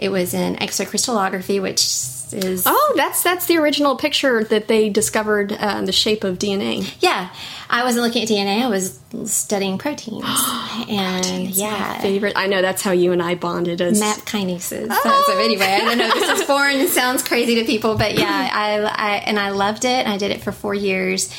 It 0.00 0.08
was 0.10 0.32
in 0.34 0.60
X-ray 0.60 0.86
crystallography, 0.86 1.60
which 1.60 1.80
is 2.32 2.62
Oh, 2.64 2.92
that's 2.96 3.22
that's 3.22 3.46
the 3.46 3.58
original 3.58 3.96
picture 3.96 4.42
that 4.44 4.66
they 4.66 4.88
discovered 4.88 5.52
uh, 5.52 5.82
the 5.82 5.92
shape 5.92 6.24
of 6.24 6.38
DNA. 6.38 6.90
yeah. 7.00 7.28
I 7.68 7.84
wasn't 7.84 8.04
looking 8.04 8.22
at 8.22 8.28
DNA. 8.28 8.62
I 8.64 8.68
was 8.68 8.98
studying 9.30 9.78
proteins, 9.78 10.24
and 10.88 11.50
yeah, 11.50 12.00
Favorite. 12.00 12.32
I 12.34 12.46
know 12.48 12.62
that's 12.62 12.82
how 12.82 12.90
you 12.92 13.12
and 13.12 13.22
I 13.22 13.34
bonded 13.36 13.80
as 13.80 14.00
map 14.00 14.18
kinases. 14.20 14.90
So, 14.92 15.22
so 15.26 15.38
anyway, 15.38 15.66
I 15.66 15.78
don't 15.84 15.98
know. 15.98 16.10
This 16.14 16.40
is 16.40 16.46
foreign. 16.46 16.78
It 16.78 16.88
sounds 16.88 17.22
crazy 17.22 17.56
to 17.56 17.64
people, 17.64 17.96
but 17.96 18.16
yeah, 18.18 18.48
I, 18.52 18.78
I 18.80 19.10
and 19.18 19.38
I 19.38 19.50
loved 19.50 19.84
it. 19.84 20.06
I 20.06 20.16
did 20.16 20.30
it 20.32 20.40
for 20.42 20.50
four 20.50 20.74
years, 20.74 21.32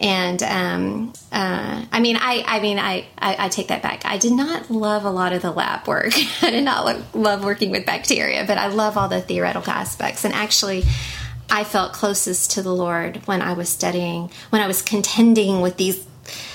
and 0.00 0.42
um, 0.42 1.12
uh, 1.30 1.84
I 1.92 2.00
mean, 2.00 2.16
I, 2.16 2.42
I 2.46 2.60
mean, 2.60 2.78
I, 2.78 3.06
I, 3.18 3.36
I 3.38 3.48
take 3.50 3.68
that 3.68 3.82
back. 3.82 4.06
I 4.06 4.16
did 4.16 4.32
not 4.32 4.70
love 4.70 5.04
a 5.04 5.10
lot 5.10 5.34
of 5.34 5.42
the 5.42 5.50
lab 5.50 5.86
work. 5.86 6.12
I 6.42 6.50
did 6.50 6.64
not 6.64 6.86
lo- 6.86 7.02
love 7.12 7.44
working 7.44 7.70
with 7.70 7.84
bacteria, 7.84 8.44
but 8.46 8.56
I 8.56 8.68
love 8.68 8.96
all 8.96 9.08
the 9.08 9.20
theoretical 9.20 9.72
aspects. 9.72 10.24
And 10.24 10.32
actually, 10.32 10.84
I 11.50 11.64
felt 11.64 11.92
closest 11.92 12.52
to 12.52 12.62
the 12.62 12.72
Lord 12.72 13.16
when 13.26 13.42
I 13.42 13.52
was 13.52 13.68
studying, 13.68 14.30
when 14.48 14.62
I 14.62 14.66
was 14.66 14.80
contending 14.80 15.60
with 15.60 15.76
these 15.76 16.06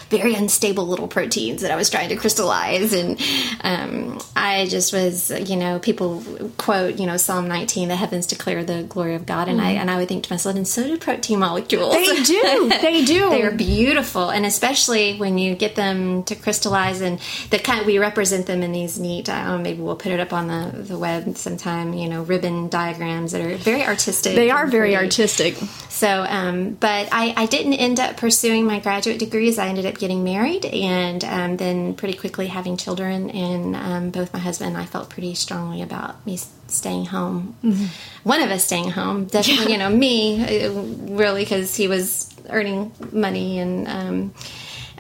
very 0.10 0.36
unstable 0.36 0.88
little 0.88 1.08
proteins 1.08 1.62
that 1.62 1.72
I 1.72 1.76
was 1.76 1.90
trying 1.90 2.10
to 2.10 2.16
crystallize. 2.16 2.94
And 2.94 3.22
um, 3.62 4.20
I 4.36 4.68
just 4.68 4.94
was, 4.94 5.32
you 5.32 5.56
know, 5.56 5.80
people 5.80 6.24
quote, 6.58 7.00
you 7.00 7.06
know, 7.06 7.18
Psalm 7.18 7.48
19, 7.48 7.88
the 7.88 7.96
heavens 7.96 8.28
declare 8.28 8.64
the 8.64 8.84
glory 8.84 9.16
of 9.16 9.26
God. 9.26 9.48
And 9.48 9.62
I 9.62 9.72
and 9.72 9.90
I 9.90 9.98
would 9.98 10.08
think 10.08 10.24
to 10.26 10.34
myself, 10.34 10.56
and 10.56 10.68
so 10.68 10.84
do 10.84 10.98
protein 10.98 11.40
molecules. 11.40 11.94
They 11.94 12.24
do. 12.24 12.72
They 12.86 13.04
do. 13.04 13.30
they 13.30 13.42
are 13.42 13.52
beautiful. 13.52 14.30
And 14.30 14.46
especially 14.46 15.18
when 15.18 15.38
you 15.38 15.56
get 15.56 15.76
them 15.76 16.24
to 16.24 16.36
crystallize 16.36 17.02
and 17.02 17.20
the 17.50 17.58
kind 17.58 17.86
we 17.86 17.98
represent 17.98 18.46
them 18.46 18.62
in 18.62 18.72
these 18.72 19.00
neat, 19.00 19.28
maybe 19.28 19.82
we'll 19.82 19.96
put 19.96 20.12
it 20.12 20.20
up 20.20 20.34
on 20.34 20.48
the, 20.48 20.84
the 20.84 20.98
web 20.98 21.36
sometime, 21.38 21.94
you 21.94 22.08
know, 22.08 22.24
ribbon 22.24 22.70
diagrams 22.70 23.32
that 23.32 23.42
are 23.42 23.56
very 23.56 23.84
artistic. 23.84 24.36
They 24.36 24.52
are 24.52 24.68
very 24.68 24.92
pretty. 24.92 25.06
artistic. 25.06 25.56
So, 25.90 26.26
um, 26.28 26.74
but 26.74 27.08
I, 27.12 27.34
I, 27.38 27.46
didn't 27.46 27.74
end 27.74 28.02
up 28.02 28.18
pursuing 28.18 28.66
my 28.66 28.80
graduate 28.80 29.18
degrees. 29.18 29.58
I 29.58 29.68
ended 29.68 29.86
up 29.86 29.95
getting 30.00 30.24
married 30.24 30.66
and 30.66 31.24
um, 31.24 31.58
then 31.58 31.94
pretty 31.96 32.18
quickly 32.18 32.48
having 32.48 32.78
children. 32.78 33.30
And 33.30 33.76
um, 33.76 34.10
both 34.12 34.34
my 34.34 34.40
husband 34.40 34.70
and 34.70 34.78
I 34.78 34.86
felt 34.86 35.10
pretty 35.10 35.36
strongly 35.36 35.82
about 35.82 36.26
me 36.26 36.38
staying 36.68 37.06
home. 37.06 37.56
Mm-hmm. 37.64 37.86
One 38.24 38.42
of 38.42 38.50
us 38.50 38.64
staying 38.66 38.92
home, 38.92 39.26
definitely, 39.26 39.66
yeah. 39.66 39.72
you 39.72 39.78
know, 39.78 39.90
me, 39.90 40.66
uh, 40.66 40.72
really, 41.14 41.44
because 41.44 41.76
he 41.76 41.88
was 41.88 42.34
earning 42.50 42.92
money 43.12 43.60
and. 43.60 43.88
Um, 43.88 44.34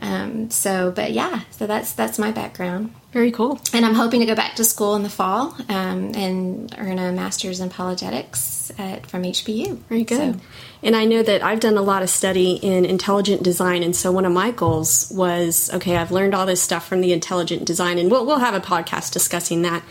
um, 0.01 0.49
so, 0.49 0.91
but 0.91 1.13
yeah, 1.13 1.41
so 1.51 1.67
that's 1.67 1.93
that's 1.93 2.19
my 2.19 2.31
background. 2.31 2.93
Very 3.15 3.31
cool. 3.31 3.61
And 3.71 3.85
I'm 3.85 3.93
hoping 3.93 4.19
to 4.19 4.25
go 4.25 4.35
back 4.35 4.57
to 4.57 4.65
school 4.65 4.93
in 4.97 5.03
the 5.03 5.09
fall 5.09 5.55
um, 5.69 6.11
and 6.15 6.75
earn 6.77 6.99
a 6.99 7.13
master's 7.13 7.61
in 7.61 7.69
apologetics 7.69 8.73
at, 8.77 9.05
from 9.05 9.23
HBU. 9.23 9.77
Very 9.87 10.03
good. 10.03 10.33
So. 10.33 10.41
And 10.83 10.97
I 10.97 11.05
know 11.05 11.23
that 11.23 11.41
I've 11.41 11.61
done 11.61 11.77
a 11.77 11.81
lot 11.81 12.03
of 12.03 12.09
study 12.09 12.55
in 12.55 12.83
intelligent 12.83 13.41
design, 13.41 13.83
and 13.83 13.95
so 13.95 14.11
one 14.11 14.25
of 14.25 14.33
my 14.33 14.51
goals 14.51 15.09
was 15.15 15.73
okay, 15.73 15.95
I've 15.95 16.11
learned 16.11 16.35
all 16.35 16.45
this 16.45 16.61
stuff 16.61 16.85
from 16.85 16.99
the 16.99 17.13
intelligent 17.13 17.63
design, 17.63 17.99
and 17.99 18.11
we'll 18.11 18.25
we'll 18.25 18.39
have 18.39 18.53
a 18.53 18.59
podcast 18.59 19.13
discussing 19.13 19.61
that. 19.61 19.81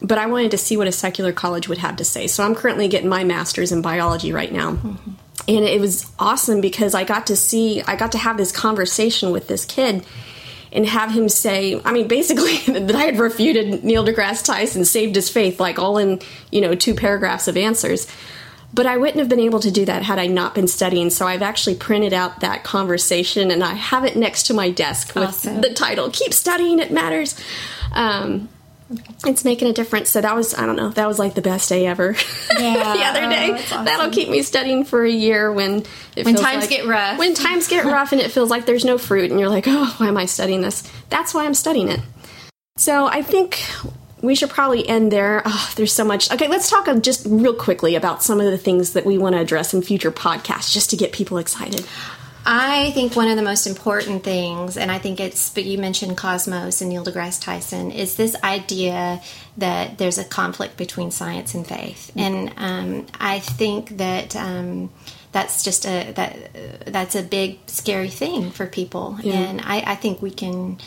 But 0.00 0.18
I 0.18 0.26
wanted 0.26 0.52
to 0.52 0.58
see 0.58 0.76
what 0.76 0.86
a 0.86 0.92
secular 0.92 1.32
college 1.32 1.68
would 1.68 1.78
have 1.78 1.96
to 1.96 2.04
say. 2.04 2.28
So 2.28 2.44
I'm 2.44 2.54
currently 2.54 2.86
getting 2.86 3.08
my 3.08 3.24
master's 3.24 3.72
in 3.72 3.82
biology 3.82 4.32
right 4.32 4.52
now. 4.52 4.74
Mm-hmm 4.74 5.10
and 5.46 5.64
it 5.66 5.78
was 5.78 6.10
awesome 6.18 6.62
because 6.62 6.94
I 6.94 7.04
got 7.04 7.26
to 7.26 7.36
see, 7.36 7.82
I 7.82 7.96
got 7.96 8.12
to 8.12 8.18
have 8.18 8.38
this 8.38 8.50
conversation 8.50 9.30
with 9.30 9.46
this 9.46 9.66
kid 9.66 10.02
and 10.74 10.84
have 10.86 11.12
him 11.12 11.28
say, 11.28 11.80
I 11.84 11.92
mean, 11.92 12.08
basically 12.08 12.58
that 12.80 12.94
I 12.94 13.04
had 13.04 13.18
refuted 13.18 13.84
Neil 13.84 14.04
deGrasse 14.04 14.44
Tyson, 14.44 14.84
saved 14.84 15.14
his 15.14 15.30
faith, 15.30 15.60
like 15.60 15.78
all 15.78 15.96
in, 15.96 16.20
you 16.50 16.60
know, 16.60 16.74
two 16.74 16.94
paragraphs 16.94 17.48
of 17.48 17.56
answers. 17.56 18.06
But 18.74 18.86
I 18.86 18.96
wouldn't 18.96 19.20
have 19.20 19.28
been 19.28 19.40
able 19.40 19.60
to 19.60 19.70
do 19.70 19.84
that 19.84 20.02
had 20.02 20.18
I 20.18 20.26
not 20.26 20.52
been 20.52 20.66
studying. 20.66 21.08
So 21.10 21.28
I've 21.28 21.42
actually 21.42 21.76
printed 21.76 22.12
out 22.12 22.40
that 22.40 22.64
conversation 22.64 23.52
and 23.52 23.62
I 23.62 23.74
have 23.74 24.04
it 24.04 24.16
next 24.16 24.48
to 24.48 24.54
my 24.54 24.68
desk 24.68 25.14
with 25.14 25.28
awesome. 25.28 25.60
the 25.60 25.72
title 25.72 26.10
"Keep 26.10 26.34
Studying, 26.34 26.80
It 26.80 26.90
Matters." 26.90 27.40
Um, 27.92 28.48
it's 29.26 29.44
making 29.44 29.68
a 29.68 29.72
difference. 29.72 30.10
So 30.10 30.20
that 30.20 30.34
was, 30.34 30.54
I 30.54 30.66
don't 30.66 30.76
know, 30.76 30.90
that 30.90 31.08
was 31.08 31.18
like 31.18 31.34
the 31.34 31.42
best 31.42 31.68
day 31.68 31.86
ever. 31.86 32.16
Yeah, 32.56 32.94
the 32.94 33.04
other 33.04 33.28
day. 33.28 33.52
awesome. 33.52 33.84
That'll 33.84 34.10
keep 34.10 34.28
me 34.28 34.42
studying 34.42 34.84
for 34.84 35.04
a 35.04 35.10
year 35.10 35.52
when 35.52 35.84
when 36.14 36.34
times 36.36 36.62
like, 36.62 36.70
get 36.70 36.86
rough. 36.86 37.18
When 37.18 37.34
times 37.34 37.66
get 37.66 37.84
rough 37.84 38.12
and 38.12 38.20
it 38.20 38.30
feels 38.30 38.48
like 38.48 38.64
there's 38.64 38.84
no 38.84 38.96
fruit, 38.96 39.30
and 39.30 39.40
you're 39.40 39.48
like, 39.48 39.64
oh, 39.66 39.94
why 39.98 40.06
am 40.06 40.16
I 40.16 40.26
studying 40.26 40.60
this? 40.62 40.88
That's 41.10 41.34
why 41.34 41.44
I'm 41.44 41.54
studying 41.54 41.88
it. 41.88 42.00
So 42.78 43.06
I 43.06 43.22
think 43.22 43.60
we 44.22 44.34
should 44.34 44.50
probably 44.50 44.88
end 44.88 45.12
there. 45.12 45.42
Oh, 45.44 45.72
there's 45.76 45.92
so 45.92 46.04
much. 46.04 46.32
Okay, 46.32 46.48
let's 46.48 46.70
talk 46.70 46.88
just 47.02 47.26
real 47.28 47.54
quickly 47.54 47.96
about 47.96 48.22
some 48.22 48.40
of 48.40 48.46
the 48.46 48.58
things 48.58 48.94
that 48.94 49.04
we 49.04 49.18
want 49.18 49.34
to 49.34 49.40
address 49.40 49.74
in 49.74 49.82
future 49.82 50.10
podcasts 50.10 50.72
just 50.72 50.90
to 50.90 50.96
get 50.96 51.12
people 51.12 51.38
excited. 51.38 51.86
I 52.46 52.90
think 52.90 53.16
one 53.16 53.28
of 53.28 53.36
the 53.36 53.42
most 53.42 53.66
important 53.66 54.22
things, 54.22 54.76
and 54.76 54.90
I 54.90 54.98
think 54.98 55.18
it's, 55.18 55.50
but 55.50 55.64
you 55.64 55.78
mentioned 55.78 56.16
Cosmos 56.16 56.80
and 56.80 56.90
Neil 56.90 57.04
deGrasse 57.04 57.42
Tyson, 57.42 57.90
is 57.90 58.16
this 58.16 58.36
idea 58.42 59.22
that 59.56 59.98
there's 59.98 60.18
a 60.18 60.24
conflict 60.24 60.76
between 60.76 61.10
science 61.10 61.54
and 61.54 61.66
faith, 61.66 62.12
and 62.16 62.52
um, 62.56 63.06
I 63.18 63.40
think 63.40 63.96
that. 63.98 64.36
Um, 64.36 64.90
that's 65.32 65.64
just 65.64 65.84
a 65.84 66.12
that 66.12 66.36
that's 66.86 67.16
a 67.16 67.22
big 67.24 67.58
scary 67.66 68.08
thing 68.08 68.52
for 68.52 68.68
people, 68.68 69.18
yeah. 69.20 69.34
and 69.34 69.60
I, 69.62 69.82
I 69.84 69.94
think 69.96 70.22
we 70.22 70.30
can 70.30 70.78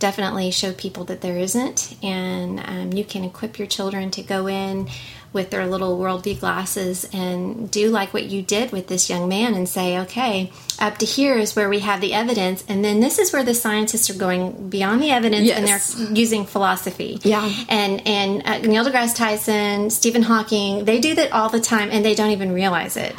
definitely 0.00 0.50
show 0.50 0.72
people 0.72 1.04
that 1.04 1.20
there 1.20 1.38
isn't, 1.38 1.96
and 2.02 2.58
um, 2.58 2.92
you 2.92 3.04
can 3.04 3.22
equip 3.22 3.60
your 3.60 3.68
children 3.68 4.10
to 4.10 4.22
go 4.24 4.48
in 4.48 4.88
with 5.32 5.50
their 5.50 5.66
little 5.66 5.98
worldview 5.98 6.38
glasses 6.38 7.08
and 7.12 7.70
do 7.70 7.88
like 7.88 8.12
what 8.12 8.24
you 8.24 8.42
did 8.42 8.70
with 8.70 8.86
this 8.88 9.08
young 9.08 9.28
man 9.28 9.54
and 9.54 9.68
say, 9.68 9.98
okay, 10.00 10.52
up 10.78 10.98
to 10.98 11.06
here 11.06 11.36
is 11.36 11.56
where 11.56 11.68
we 11.68 11.78
have 11.80 12.00
the 12.00 12.12
evidence, 12.12 12.64
and 12.68 12.84
then 12.84 13.00
this 13.00 13.18
is 13.18 13.32
where 13.32 13.44
the 13.44 13.54
scientists 13.54 14.10
are 14.10 14.18
going 14.18 14.68
beyond 14.68 15.02
the 15.02 15.10
evidence 15.10 15.46
yes. 15.46 15.58
and 15.58 16.08
they're 16.08 16.16
using 16.16 16.44
philosophy. 16.44 17.18
Yeah. 17.22 17.50
And 17.68 18.06
and 18.06 18.42
uh, 18.44 18.58
Neil 18.58 18.84
deGrasse 18.84 19.16
Tyson, 19.16 19.90
Stephen 19.90 20.22
Hawking, 20.22 20.84
they 20.84 21.00
do 21.00 21.14
that 21.14 21.32
all 21.32 21.48
the 21.48 21.60
time 21.60 21.90
and 21.90 22.04
they 22.04 22.14
don't 22.14 22.30
even 22.30 22.52
realize 22.52 22.96
it. 22.96 23.14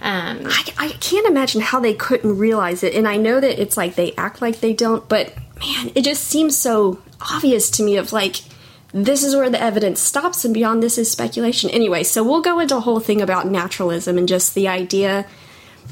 Um, 0.00 0.42
I, 0.44 0.64
I 0.78 0.88
can't 1.00 1.26
imagine 1.26 1.60
how 1.60 1.80
they 1.80 1.94
couldn't 1.94 2.38
realize 2.38 2.82
it, 2.82 2.94
and 2.94 3.08
I 3.08 3.16
know 3.16 3.40
that 3.40 3.60
it's 3.60 3.76
like 3.76 3.94
they 3.94 4.12
act 4.16 4.40
like 4.40 4.60
they 4.60 4.72
don't, 4.72 5.08
but 5.08 5.34
man, 5.58 5.90
it 5.94 6.02
just 6.02 6.24
seems 6.24 6.56
so 6.56 7.02
obvious 7.20 7.70
to 7.70 7.82
me 7.82 7.96
of 7.96 8.12
like 8.12 8.36
this 8.92 9.22
is 9.22 9.36
where 9.36 9.50
the 9.50 9.60
evidence 9.60 10.00
stops 10.00 10.44
and 10.44 10.54
beyond 10.54 10.82
this 10.82 10.98
is 10.98 11.10
speculation. 11.10 11.70
Anyway, 11.70 12.02
so 12.02 12.24
we'll 12.24 12.40
go 12.40 12.58
into 12.58 12.76
a 12.76 12.80
whole 12.80 13.00
thing 13.00 13.20
about 13.20 13.46
naturalism 13.46 14.16
and 14.16 14.28
just 14.28 14.54
the 14.54 14.68
idea 14.68 15.26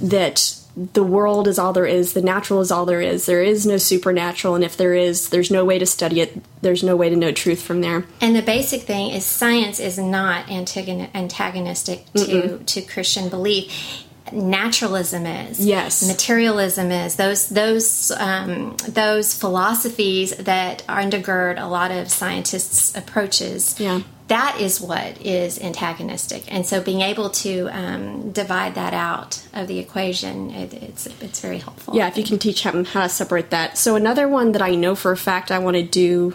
that 0.00 0.56
the 0.92 1.02
world 1.02 1.48
is 1.48 1.58
all 1.58 1.72
there 1.72 1.86
is, 1.86 2.12
the 2.12 2.20
natural 2.20 2.60
is 2.60 2.70
all 2.70 2.84
there 2.84 3.00
is. 3.00 3.24
There 3.24 3.42
is 3.42 3.64
no 3.64 3.78
supernatural, 3.78 4.54
and 4.54 4.62
if 4.62 4.76
there 4.76 4.94
is, 4.94 5.30
there's 5.30 5.50
no 5.50 5.64
way 5.64 5.78
to 5.78 5.86
study 5.86 6.20
it. 6.20 6.38
There's 6.60 6.82
no 6.82 6.96
way 6.96 7.08
to 7.08 7.16
know 7.16 7.32
truth 7.32 7.62
from 7.62 7.80
there. 7.80 8.04
And 8.20 8.36
the 8.36 8.42
basic 8.42 8.82
thing 8.82 9.10
is 9.10 9.24
science 9.24 9.80
is 9.80 9.98
not 9.98 10.50
antagonistic 10.50 12.04
to, 12.12 12.18
Mm-mm. 12.18 12.66
to 12.66 12.82
Christian 12.82 13.30
belief 13.30 14.05
naturalism 14.32 15.26
is 15.26 15.64
yes. 15.64 16.06
materialism 16.06 16.90
is 16.90 17.16
those 17.16 17.48
those 17.48 18.10
um, 18.12 18.76
those 18.88 19.34
philosophies 19.34 20.36
that 20.36 20.84
undergird 20.88 21.60
a 21.60 21.66
lot 21.66 21.90
of 21.90 22.10
scientists 22.10 22.96
approaches 22.96 23.78
yeah. 23.78 24.02
that 24.28 24.60
is 24.60 24.80
what 24.80 25.20
is 25.20 25.60
antagonistic. 25.60 26.52
And 26.52 26.66
so 26.66 26.82
being 26.82 27.00
able 27.00 27.30
to 27.30 27.68
um, 27.68 28.32
divide 28.32 28.74
that 28.74 28.94
out 28.94 29.42
of 29.52 29.68
the 29.68 29.78
equation 29.78 30.50
it, 30.50 30.74
it's 30.74 31.06
it's 31.20 31.40
very 31.40 31.58
helpful. 31.58 31.94
Yeah 31.94 32.08
if 32.08 32.16
you 32.16 32.24
can 32.24 32.38
teach 32.38 32.62
them 32.62 32.84
how 32.84 33.02
to 33.02 33.08
separate 33.08 33.50
that. 33.50 33.78
So 33.78 33.96
another 33.96 34.28
one 34.28 34.52
that 34.52 34.62
i 34.62 34.74
know 34.74 34.94
for 34.94 35.12
a 35.12 35.16
fact 35.16 35.50
i 35.50 35.58
want 35.58 35.76
to 35.76 35.82
do 35.82 36.34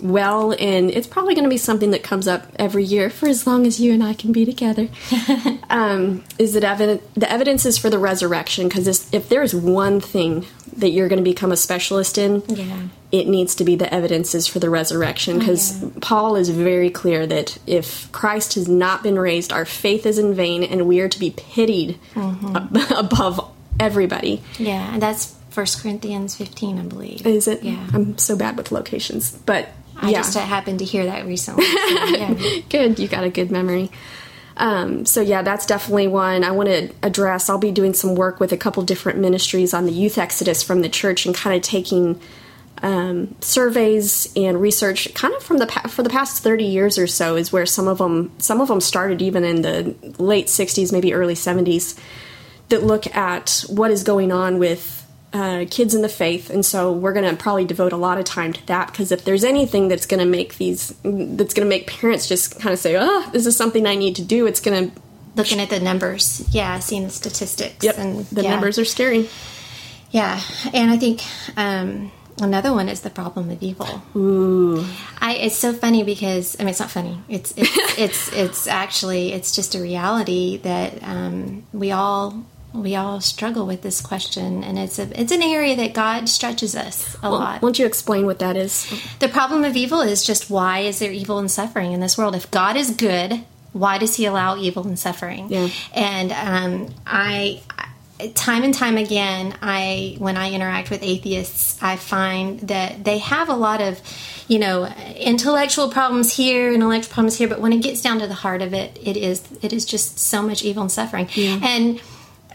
well, 0.00 0.54
and 0.58 0.90
it's 0.90 1.06
probably 1.06 1.34
going 1.34 1.44
to 1.44 1.50
be 1.50 1.58
something 1.58 1.90
that 1.90 2.02
comes 2.02 2.28
up 2.28 2.46
every 2.56 2.84
year 2.84 3.10
for 3.10 3.28
as 3.28 3.46
long 3.46 3.66
as 3.66 3.80
you 3.80 3.92
and 3.92 4.02
I 4.02 4.14
can 4.14 4.32
be 4.32 4.44
together. 4.44 4.88
um, 5.70 6.24
is 6.38 6.54
that 6.54 6.64
evident? 6.64 7.02
The 7.14 7.30
evidence 7.30 7.66
is 7.66 7.78
for 7.78 7.90
the 7.90 7.98
resurrection 7.98 8.68
because 8.68 9.12
if 9.12 9.28
there 9.28 9.42
is 9.42 9.54
one 9.54 10.00
thing 10.00 10.46
that 10.76 10.90
you're 10.90 11.08
going 11.08 11.22
to 11.22 11.28
become 11.28 11.50
a 11.50 11.56
specialist 11.56 12.18
in, 12.18 12.42
yeah. 12.48 12.88
it 13.10 13.26
needs 13.26 13.56
to 13.56 13.64
be 13.64 13.74
the 13.74 13.92
evidences 13.92 14.46
for 14.46 14.60
the 14.60 14.70
resurrection 14.70 15.38
because 15.38 15.82
oh, 15.82 15.86
yeah. 15.86 15.98
Paul 16.00 16.36
is 16.36 16.50
very 16.50 16.90
clear 16.90 17.26
that 17.26 17.58
if 17.66 18.10
Christ 18.12 18.54
has 18.54 18.68
not 18.68 19.02
been 19.02 19.18
raised, 19.18 19.52
our 19.52 19.64
faith 19.64 20.06
is 20.06 20.18
in 20.18 20.34
vain, 20.34 20.62
and 20.62 20.86
we 20.86 21.00
are 21.00 21.08
to 21.08 21.18
be 21.18 21.30
pitied 21.30 21.98
mm-hmm. 22.14 22.92
above 22.96 23.50
everybody. 23.80 24.42
Yeah, 24.58 24.92
and 24.92 25.02
that's 25.02 25.34
First 25.50 25.82
Corinthians 25.82 26.36
15, 26.36 26.78
I 26.78 26.82
believe. 26.82 27.26
Is 27.26 27.48
it? 27.48 27.64
Yeah. 27.64 27.84
I'm 27.92 28.16
so 28.16 28.36
bad 28.36 28.56
with 28.56 28.70
locations, 28.70 29.32
but 29.32 29.68
I 29.98 30.10
yeah. 30.10 30.18
just 30.18 30.36
happened 30.36 30.78
to 30.78 30.84
hear 30.84 31.06
that 31.06 31.26
recently. 31.26 31.64
So, 31.64 32.04
yeah. 32.06 32.60
good. 32.68 32.98
You 32.98 33.08
got 33.08 33.24
a 33.24 33.30
good 33.30 33.50
memory. 33.50 33.90
Um, 34.58 35.06
so 35.06 35.20
yeah, 35.20 35.42
that's 35.42 35.66
definitely 35.66 36.08
one 36.08 36.42
I 36.42 36.50
want 36.50 36.68
to 36.68 36.90
address. 37.02 37.48
I'll 37.48 37.58
be 37.58 37.70
doing 37.70 37.94
some 37.94 38.14
work 38.14 38.40
with 38.40 38.52
a 38.52 38.56
couple 38.56 38.82
different 38.82 39.18
ministries 39.18 39.72
on 39.72 39.86
the 39.86 39.92
youth 39.92 40.18
exodus 40.18 40.62
from 40.62 40.82
the 40.82 40.88
church 40.88 41.26
and 41.26 41.34
kind 41.34 41.56
of 41.56 41.62
taking 41.62 42.20
um, 42.82 43.34
surveys 43.40 44.32
and 44.36 44.60
research, 44.60 45.12
kind 45.14 45.34
of 45.34 45.42
from 45.42 45.58
the 45.58 45.66
for 45.88 46.02
the 46.02 46.10
past 46.10 46.42
thirty 46.42 46.64
years 46.64 46.98
or 46.98 47.06
so, 47.06 47.36
is 47.36 47.52
where 47.52 47.66
some 47.66 47.88
of 47.88 47.98
them 47.98 48.32
some 48.38 48.60
of 48.60 48.68
them 48.68 48.80
started 48.80 49.22
even 49.22 49.44
in 49.44 49.62
the 49.62 49.94
late 50.18 50.46
'60s, 50.46 50.92
maybe 50.92 51.12
early 51.12 51.34
'70s, 51.34 51.98
that 52.68 52.82
look 52.82 53.06
at 53.16 53.64
what 53.68 53.90
is 53.90 54.02
going 54.02 54.32
on 54.32 54.58
with 54.58 54.97
uh, 55.32 55.66
kids 55.70 55.94
in 55.94 56.02
the 56.02 56.08
faith, 56.08 56.50
and 56.50 56.64
so 56.64 56.92
we're 56.92 57.12
going 57.12 57.28
to 57.28 57.36
probably 57.36 57.64
devote 57.64 57.92
a 57.92 57.96
lot 57.96 58.18
of 58.18 58.24
time 58.24 58.52
to 58.52 58.66
that 58.66 58.90
because 58.90 59.12
if 59.12 59.24
there's 59.24 59.44
anything 59.44 59.88
that's 59.88 60.06
going 60.06 60.20
to 60.20 60.26
make 60.26 60.56
these, 60.56 60.88
that's 61.02 61.54
going 61.54 61.66
to 61.66 61.68
make 61.68 61.86
parents 61.86 62.26
just 62.26 62.58
kind 62.58 62.72
of 62.72 62.78
say, 62.78 62.96
"Oh, 62.98 63.28
this 63.32 63.46
is 63.46 63.56
something 63.56 63.86
I 63.86 63.94
need 63.94 64.16
to 64.16 64.22
do," 64.22 64.46
it's 64.46 64.60
going 64.60 64.90
to 64.90 65.00
looking 65.36 65.60
at 65.60 65.70
the 65.70 65.80
numbers, 65.80 66.46
yeah, 66.50 66.78
seeing 66.78 67.04
the 67.04 67.10
statistics, 67.10 67.84
yep, 67.84 67.98
and 67.98 68.24
the 68.26 68.42
yeah. 68.42 68.50
numbers 68.50 68.78
are 68.78 68.84
scary. 68.84 69.28
Yeah, 70.10 70.40
and 70.72 70.90
I 70.90 70.96
think 70.96 71.22
um, 71.56 72.10
another 72.40 72.72
one 72.72 72.88
is 72.88 73.02
the 73.02 73.10
problem 73.10 73.50
of 73.50 73.62
evil. 73.62 74.02
Ooh, 74.16 74.84
I 75.20 75.34
it's 75.34 75.56
so 75.56 75.72
funny 75.72 76.04
because 76.04 76.56
I 76.58 76.62
mean 76.62 76.70
it's 76.70 76.80
not 76.80 76.90
funny. 76.90 77.20
It's 77.28 77.52
it's 77.56 77.76
it's, 77.98 78.32
it's 78.32 78.66
actually 78.66 79.32
it's 79.32 79.54
just 79.54 79.74
a 79.74 79.80
reality 79.80 80.58
that 80.58 81.02
um, 81.02 81.66
we 81.72 81.92
all 81.92 82.44
we 82.78 82.96
all 82.96 83.20
struggle 83.20 83.66
with 83.66 83.82
this 83.82 84.00
question, 84.00 84.64
and 84.64 84.78
it's 84.78 84.98
a 84.98 85.20
it's 85.20 85.32
an 85.32 85.42
area 85.42 85.76
that 85.76 85.94
God 85.94 86.28
stretches 86.28 86.74
us 86.76 87.14
a 87.22 87.30
Well, 87.30 87.40
lot. 87.40 87.62
won't 87.62 87.78
you 87.78 87.86
explain 87.86 88.26
what 88.26 88.38
that 88.38 88.56
is? 88.56 88.90
The 89.18 89.28
problem 89.28 89.64
of 89.64 89.76
evil 89.76 90.00
is 90.00 90.24
just 90.24 90.48
why 90.50 90.80
is 90.80 90.98
there 90.98 91.12
evil 91.12 91.38
and 91.38 91.50
suffering 91.50 91.92
in 91.92 92.00
this 92.00 92.16
world? 92.16 92.34
If 92.34 92.50
God 92.50 92.76
is 92.76 92.90
good, 92.90 93.40
why 93.72 93.98
does 93.98 94.16
He 94.16 94.24
allow 94.26 94.56
evil 94.56 94.86
and 94.86 94.98
suffering? 94.98 95.48
Yeah. 95.50 95.68
And 95.94 96.32
um, 96.32 96.94
I, 97.06 97.62
time 98.34 98.64
and 98.64 98.74
time 98.74 98.96
again, 98.96 99.54
I 99.62 100.16
when 100.18 100.36
I 100.36 100.52
interact 100.52 100.90
with 100.90 101.02
atheists, 101.02 101.78
I 101.82 101.96
find 101.96 102.60
that 102.60 103.04
they 103.04 103.18
have 103.18 103.48
a 103.48 103.54
lot 103.54 103.80
of, 103.80 104.00
you 104.48 104.58
know, 104.58 104.86
intellectual 105.16 105.90
problems 105.90 106.34
here, 106.34 106.72
intellectual 106.72 107.12
problems 107.12 107.36
here, 107.38 107.46
but 107.48 107.60
when 107.60 107.72
it 107.72 107.82
gets 107.82 108.00
down 108.00 108.18
to 108.20 108.26
the 108.26 108.34
heart 108.34 108.62
of 108.62 108.72
it, 108.74 108.98
it 109.02 109.16
is 109.16 109.42
it 109.62 109.72
is 109.72 109.84
just 109.84 110.18
so 110.18 110.42
much 110.42 110.64
evil 110.64 110.82
and 110.82 110.90
suffering. 110.92 111.28
And 111.36 112.00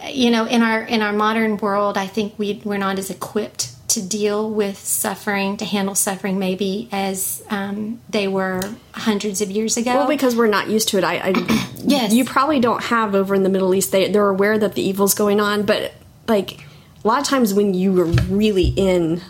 you 0.08 0.32
know, 0.32 0.46
in 0.46 0.62
our 0.62 0.82
in 0.82 1.02
our 1.02 1.13
modern 1.13 1.58
world, 1.58 1.98
I 1.98 2.08
think 2.08 2.38
we 2.38 2.62
we're 2.63 2.78
not 2.78 3.00
as 3.00 3.10
equipped 3.10 3.70
to 3.89 4.02
deal 4.02 4.50
with 4.50 4.78
suffering, 4.78 5.56
to 5.58 5.66
handle 5.66 5.94
suffering, 5.94 6.39
maybe 6.39 6.89
as 6.92 7.44
um, 7.50 8.02
they 8.10 8.28
were 8.28 8.60
hundreds 8.94 9.39
of 9.42 9.52
years 9.52 9.78
ago. 9.78 9.94
Well, 9.94 10.08
because 10.08 10.36
we're 10.36 10.48
not 10.48 10.68
used 10.68 10.89
to 10.89 10.98
it. 10.98 11.04
I, 11.04 11.30
I 11.30 11.70
Yes. 11.86 12.13
you 12.13 12.26
probably 12.26 12.60
don't 12.60 12.82
have 12.84 13.13
over 13.13 13.36
in 13.36 13.44
the 13.44 13.50
Middle 13.50 13.76
East. 13.76 13.92
They 13.92 14.12
they're 14.12 14.30
aware 14.30 14.58
that 14.58 14.74
the 14.74 14.82
evil's 14.82 15.13
going 15.13 15.39
on, 15.39 15.63
but 15.63 15.94
like 16.28 16.66
a 17.04 17.08
lot 17.08 17.22
of 17.22 17.28
times 17.28 17.54
when 17.54 17.74
you 17.74 18.00
are 18.02 18.06
really 18.06 18.74
in 18.76 19.22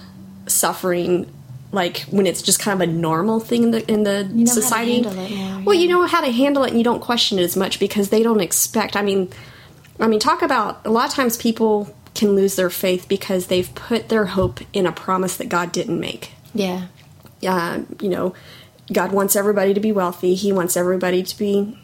suffering, 0.48 1.32
like 1.72 2.02
when 2.04 2.26
it's 2.26 2.42
just 2.42 2.60
kind 2.60 2.82
of 2.82 2.88
a 2.88 2.92
normal 2.92 3.40
thing 3.40 3.64
in 3.64 3.72
the 3.72 3.92
in 3.92 4.04
the 4.04 4.24
know 4.24 4.30
how 4.30 4.56
to 4.56 4.62
society. 4.62 5.02
more, 5.02 5.14
well, 5.66 5.76
yeah. 5.76 5.82
you 5.82 5.88
know 5.90 6.06
how 6.06 6.22
to 6.22 6.32
handle 6.32 6.64
it, 6.64 6.70
and 6.70 6.78
you 6.78 6.84
don't 6.84 7.02
question 7.02 7.40
it 7.40 7.44
as 7.44 7.58
much 7.58 7.80
because 7.80 8.10
they 8.10 8.24
don't 8.24 8.40
expect. 8.40 8.96
I 8.96 9.02
mean, 9.02 9.30
I 10.04 10.08
mean, 10.08 10.20
talk 10.20 10.42
about 10.42 10.86
a 10.86 10.90
lot 10.90 11.08
of 11.08 11.14
times 11.14 11.38
people 11.38 11.96
can 12.14 12.36
lose 12.36 12.58
their 12.58 12.70
faith 12.70 13.08
because 13.08 13.48
they've 13.48 13.74
put 13.74 14.10
their 14.10 14.26
hope 14.26 14.60
in 14.74 14.86
a 14.86 14.92
promise 14.92 15.38
that 15.38 15.48
God 15.48 15.72
didn't 15.72 15.98
make. 15.98 16.34
Yeah, 16.54 16.88
uh, 17.48 17.84
you 18.02 18.10
know, 18.10 18.36
God 18.92 19.14
wants 19.14 19.38
everybody 19.38 19.74
to 19.74 19.80
be 19.80 19.94
wealthy. 19.94 20.36
He 20.36 20.52
wants 20.52 20.76
everybody 20.76 21.24
to 21.24 21.38
be 21.38 21.80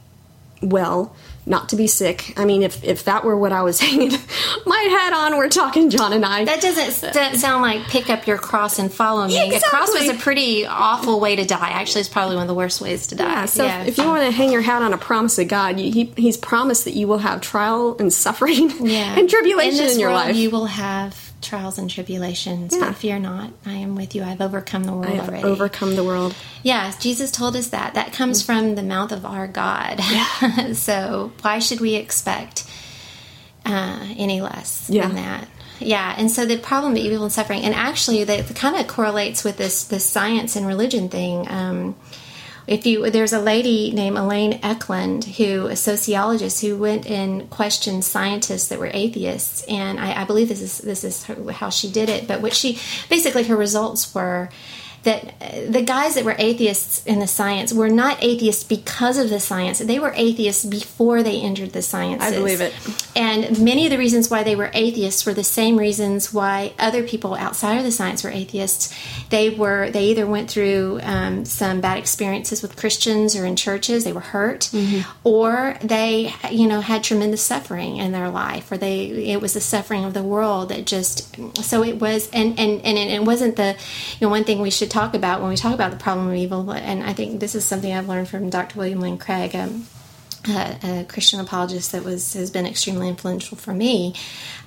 well, 0.61 1.15
not 1.49 1.69
to 1.69 1.75
be 1.75 1.87
sick. 1.87 2.33
I 2.37 2.45
mean, 2.45 2.61
if 2.63 2.83
if 2.83 3.05
that 3.05 3.25
were 3.25 3.35
what 3.35 3.51
I 3.51 3.63
was 3.63 3.79
hanging 3.85 4.11
my 4.65 4.77
hat 4.91 5.13
on, 5.13 5.37
we're 5.37 5.49
talking 5.49 5.89
John 5.89 6.13
and 6.13 6.23
I. 6.23 6.45
that 6.45 6.61
doesn't 6.61 6.91
st- 7.13 7.35
sound 7.37 7.63
like 7.63 7.81
pick 7.87 8.09
up 8.09 8.27
your 8.27 8.37
cross 8.37 8.77
and 8.79 8.93
follow 8.93 9.27
me. 9.27 9.55
A 9.55 9.59
cross 9.59 9.89
was 9.93 10.07
a 10.09 10.13
pretty 10.13 10.65
awful 10.65 11.19
way 11.19 11.35
to 11.35 11.45
die. 11.45 11.69
Actually, 11.71 12.01
it's 12.01 12.09
probably 12.09 12.35
one 12.35 12.43
of 12.43 12.47
the 12.47 12.53
worst 12.53 12.79
ways 12.81 13.07
to 13.07 13.15
die. 13.15 13.25
yeah, 13.29 13.45
so 13.45 13.65
if- 13.65 13.87
if 13.89 13.97
you 13.97 14.05
want 14.05 14.23
to 14.23 14.31
hang 14.31 14.51
your 14.51 14.61
hat 14.61 14.81
on 14.83 14.93
a 14.93 14.97
promise 14.97 15.39
of 15.39 15.47
God, 15.47 15.79
you, 15.79 15.91
he, 15.91 16.13
He's 16.15 16.37
promised 16.37 16.85
that 16.85 16.93
you 16.93 17.07
will 17.07 17.17
have 17.17 17.41
trial 17.41 17.95
and 17.99 18.13
suffering 18.13 18.69
yeah. 18.85 19.15
and 19.17 19.29
tribulation 19.29 19.85
in, 19.85 19.91
in 19.93 19.99
your 19.99 20.09
world, 20.11 20.25
life. 20.27 20.35
You 20.35 20.49
will 20.51 20.65
have 20.65 21.28
trials 21.41 21.77
and 21.77 21.89
tribulations, 21.89 22.73
Yeah. 22.75 22.85
but 22.85 22.95
fear 22.95 23.17
not. 23.19 23.51
I 23.65 23.73
am 23.73 23.95
with 23.95 24.13
you. 24.15 24.23
I've 24.23 24.41
overcome 24.41 24.83
the 24.83 24.91
world 24.93 25.05
I 25.07 25.15
have 25.15 25.29
already. 25.29 25.43
overcome 25.43 25.95
the 25.95 26.03
world. 26.03 26.35
Yeah, 26.63 26.91
Jesus 26.99 27.31
told 27.31 27.55
us 27.55 27.69
that. 27.69 27.93
That 27.93 28.11
comes 28.13 28.41
from 28.41 28.75
the 28.75 28.83
mouth 28.83 29.11
of 29.11 29.25
our 29.25 29.47
God. 29.47 30.01
so 30.73 31.31
why 31.41 31.59
should 31.59 31.79
we 31.79 31.95
expect 31.95 32.65
uh, 33.65 33.99
any 34.17 34.41
less 34.41 34.87
Yeah. 34.89 35.07
than 35.07 35.15
that? 35.15 35.47
Yeah, 35.79 36.13
and 36.17 36.29
so 36.29 36.45
the 36.45 36.57
problem 36.57 36.91
of 36.93 36.97
evil 36.97 37.23
and 37.23 37.31
suffering, 37.31 37.61
and 37.63 37.73
actually 37.73 38.25
that 38.25 38.53
kind 38.55 38.75
of 38.75 38.87
correlates 38.87 39.45
with 39.45 39.55
this 39.57 39.85
this 39.85 40.03
science 40.05 40.57
and 40.57 40.67
religion 40.67 41.07
thing. 41.07 41.49
Um, 41.49 41.95
if 42.69 42.85
you 42.85 43.09
there's 43.09 43.33
a 43.33 43.41
lady 43.41 43.91
named 43.91 44.15
Elaine 44.15 44.59
Ecklund 44.59 45.23
who 45.23 45.65
a 45.65 45.75
sociologist 45.75 46.61
who 46.61 46.77
went 46.77 47.09
and 47.09 47.49
questioned 47.49 48.05
scientists 48.05 48.67
that 48.67 48.77
were 48.77 48.91
atheists 48.93 49.63
and 49.63 49.99
I, 49.99 50.21
I 50.21 50.23
believe 50.25 50.49
this 50.49 50.61
is 50.61 50.77
this 50.77 51.03
is 51.03 51.23
her, 51.23 51.51
how 51.51 51.71
she 51.71 51.91
did 51.91 52.09
it 52.09 52.27
but 52.27 52.41
what 52.41 52.53
she 52.53 52.79
basically 53.09 53.43
her 53.45 53.55
results 53.55 54.13
were 54.13 54.49
that 55.03 55.33
uh, 55.41 55.71
the 55.71 55.81
guys 55.81 56.15
that 56.15 56.25
were 56.25 56.35
atheists 56.37 57.05
in 57.05 57.19
the 57.19 57.27
science 57.27 57.73
were 57.73 57.89
not 57.89 58.23
atheists 58.23 58.63
because 58.63 59.17
of 59.17 59.29
the 59.29 59.39
science 59.39 59.79
they 59.79 59.99
were 59.99 60.13
atheists 60.15 60.65
before 60.65 61.23
they 61.23 61.39
entered 61.41 61.71
the 61.71 61.81
sciences 61.81 62.33
I 62.33 62.35
believe 62.35 62.61
it. 62.61 62.73
and 63.15 63.59
many 63.63 63.85
of 63.85 63.91
the 63.91 63.97
reasons 63.97 64.29
why 64.29 64.43
they 64.43 64.55
were 64.55 64.71
atheists 64.73 65.25
were 65.25 65.33
the 65.33 65.43
same 65.43 65.77
reasons 65.77 66.33
why 66.33 66.73
other 66.79 67.03
people 67.03 67.35
outside 67.35 67.77
of 67.77 67.83
the 67.83 67.91
science 67.91 68.23
were 68.23 68.29
atheists. 68.29 68.93
They 69.29 69.49
were 69.49 69.89
they 69.89 70.05
either 70.05 70.25
went 70.27 70.49
through 70.49 70.99
um, 71.03 71.45
some 71.45 71.81
bad 71.81 71.97
experiences 71.97 72.61
with 72.61 72.75
Christians 72.75 73.35
or 73.35 73.45
in 73.45 73.55
churches, 73.55 74.03
they 74.03 74.13
were 74.13 74.19
hurt, 74.19 74.69
or 75.23 75.77
they 75.81 76.33
you 76.51 76.67
know 76.67 76.81
had 76.81 77.03
tremendous 77.03 77.41
suffering 77.41 77.97
in 77.97 78.11
their 78.11 78.29
life, 78.29 78.71
or 78.71 78.77
they 78.77 79.05
it 79.33 79.41
was 79.41 79.53
the 79.53 79.61
suffering 79.61 80.05
of 80.05 80.13
the 80.13 80.23
world 80.23 80.69
that 80.69 80.85
just 80.85 81.35
so 81.63 81.83
it 81.83 81.99
was 81.99 82.29
and 82.31 82.59
and 82.59 82.81
and 82.81 82.97
it 82.97 83.23
wasn't 83.23 83.55
the 83.55 83.75
you 84.19 84.27
know 84.27 84.29
one 84.29 84.43
thing 84.43 84.59
we 84.61 84.71
should 84.71 84.88
talk 84.89 85.13
about 85.13 85.41
when 85.41 85.49
we 85.49 85.55
talk 85.55 85.73
about 85.73 85.91
the 85.91 85.97
problem 85.97 86.27
of 86.29 86.35
evil, 86.35 86.71
and 86.71 87.03
I 87.03 87.13
think 87.13 87.39
this 87.39 87.55
is 87.55 87.65
something 87.65 87.91
I've 87.93 88.09
learned 88.09 88.27
from 88.27 88.49
Dr. 88.49 88.77
William 88.77 88.99
Lane 88.99 89.17
Craig. 89.17 89.55
Um, 89.55 89.87
a, 90.47 91.01
a 91.01 91.05
Christian 91.05 91.39
apologist 91.39 91.91
that 91.91 92.03
was 92.03 92.33
has 92.33 92.49
been 92.49 92.65
extremely 92.65 93.09
influential 93.09 93.57
for 93.57 93.73
me. 93.73 94.15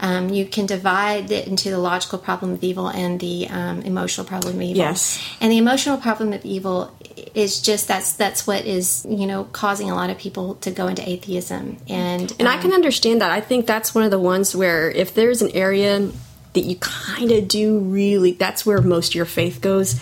Um, 0.01 0.29
you 0.29 0.45
can 0.45 0.67
divide 0.67 1.31
it 1.31 1.49
into 1.49 1.71
the 1.71 1.79
logical 1.79 2.19
problem 2.19 2.53
of 2.53 2.63
evil 2.63 2.89
and 2.89 3.19
the 3.21 3.49
um, 3.49 3.81
emotional 3.83 4.27
problem 4.27 4.57
of 4.57 4.63
evil. 4.63 4.77
Yes. 4.77 5.23
and 5.41 5.51
the 5.51 5.59
emotional 5.59 5.97
problem 5.97 6.33
of 6.33 6.45
evil 6.45 6.95
is 7.35 7.61
just 7.61 7.89
that's 7.89 8.13
that's 8.15 8.47
what 8.47 8.65
is 8.65 9.07
you 9.09 9.27
know 9.27 9.45
causing 9.45 9.91
a 9.91 9.95
lot 9.95 10.11
of 10.11 10.19
people 10.19 10.57
to 10.57 10.71
go 10.71 10.87
into 10.87 11.09
atheism 11.09 11.79
and 11.89 12.35
And 12.39 12.49
I 12.49 12.57
um, 12.57 12.63
can 12.63 12.73
understand 12.73 13.21
that. 13.21 13.31
I 13.31 13.41
think 13.41 13.67
that's 13.67 13.95
one 13.95 14.05
of 14.05 14.11
the 14.11 14.21
ones 14.21 14.55
where 14.55 14.91
if 14.91 15.15
there's 15.15 15.43
an 15.43 15.51
area 15.53 16.11
that 16.55 16.61
you 16.65 16.77
kind 16.77 17.31
of 17.33 17.49
do 17.49 17.79
really, 17.79 18.33
that's 18.33 18.67
where 18.67 18.81
most 18.83 19.11
of 19.11 19.15
your 19.15 19.25
faith 19.25 19.61
goes, 19.61 20.01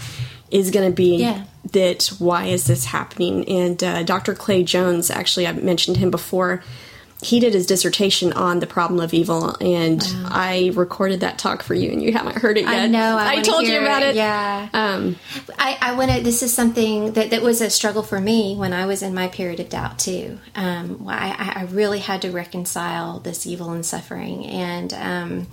is 0.50 0.70
going 0.70 0.90
to 0.90 0.94
be 0.94 1.16
Yeah. 1.18 1.44
that 1.72 2.06
why 2.18 2.46
is 2.46 2.64
this 2.66 2.86
happening? 2.86 3.48
And 3.48 3.82
uh, 3.84 4.02
Dr. 4.02 4.34
Clay 4.34 4.64
Jones, 4.64 5.10
actually, 5.10 5.46
I 5.46 5.52
mentioned 5.52 5.98
him 5.98 6.10
before. 6.10 6.62
He 7.22 7.38
did 7.38 7.52
his 7.52 7.66
dissertation 7.66 8.32
on 8.32 8.60
the 8.60 8.66
problem 8.66 8.98
of 8.98 9.12
evil, 9.12 9.54
and 9.60 10.02
I 10.24 10.72
recorded 10.74 11.20
that 11.20 11.38
talk 11.38 11.62
for 11.62 11.74
you, 11.74 11.90
and 11.90 12.02
you 12.02 12.14
haven't 12.14 12.38
heard 12.38 12.56
it 12.56 12.62
yet. 12.62 12.72
I 12.74 12.86
know. 12.86 13.18
I, 13.18 13.34
wanna 13.34 13.44
told 13.44 13.66
you 13.66 13.78
about 13.78 14.02
it. 14.02 14.14
Yeah. 14.14 14.70
Um, 14.72 15.16
I, 15.58 15.76
I 15.82 15.92
want 15.96 16.10
to. 16.12 16.22
This 16.22 16.42
is 16.42 16.50
something 16.54 17.12
that, 17.12 17.28
that 17.28 17.42
was 17.42 17.60
a 17.60 17.68
struggle 17.68 18.02
for 18.02 18.18
me 18.22 18.56
when 18.56 18.72
I 18.72 18.86
was 18.86 19.02
in 19.02 19.12
my 19.12 19.28
period 19.28 19.60
of 19.60 19.68
doubt 19.68 19.98
too. 19.98 20.38
Um, 20.54 21.04
I, 21.06 21.52
I 21.56 21.64
really 21.64 21.98
had 21.98 22.22
to 22.22 22.30
reconcile 22.30 23.18
this 23.20 23.46
evil 23.46 23.70
and 23.72 23.84
suffering, 23.84 24.46
and 24.46 24.94
um, 24.94 25.46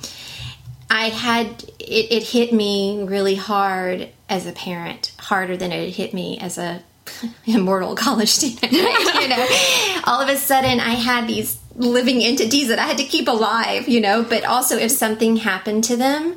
I 0.89 1.09
had 1.09 1.63
it, 1.79 2.11
it 2.11 2.23
hit 2.23 2.53
me 2.53 3.03
really 3.03 3.35
hard 3.35 4.09
as 4.29 4.45
a 4.45 4.51
parent, 4.51 5.13
harder 5.17 5.57
than 5.57 5.71
it 5.71 5.91
hit 5.91 6.13
me 6.13 6.39
as 6.39 6.57
a 6.57 6.81
immortal 7.45 7.95
college 7.95 8.29
student. 8.29 8.71
you 8.71 9.27
know, 9.27 9.47
all 10.05 10.21
of 10.21 10.29
a 10.29 10.37
sudden 10.37 10.79
I 10.79 10.91
had 10.91 11.27
these 11.27 11.59
living 11.75 12.23
entities 12.23 12.69
that 12.69 12.79
I 12.79 12.83
had 12.83 12.97
to 12.97 13.03
keep 13.03 13.27
alive. 13.27 13.87
You 13.87 14.01
know, 14.01 14.23
but 14.23 14.43
also 14.45 14.77
if 14.77 14.91
something 14.91 15.37
happened 15.37 15.83
to 15.85 15.97
them, 15.97 16.35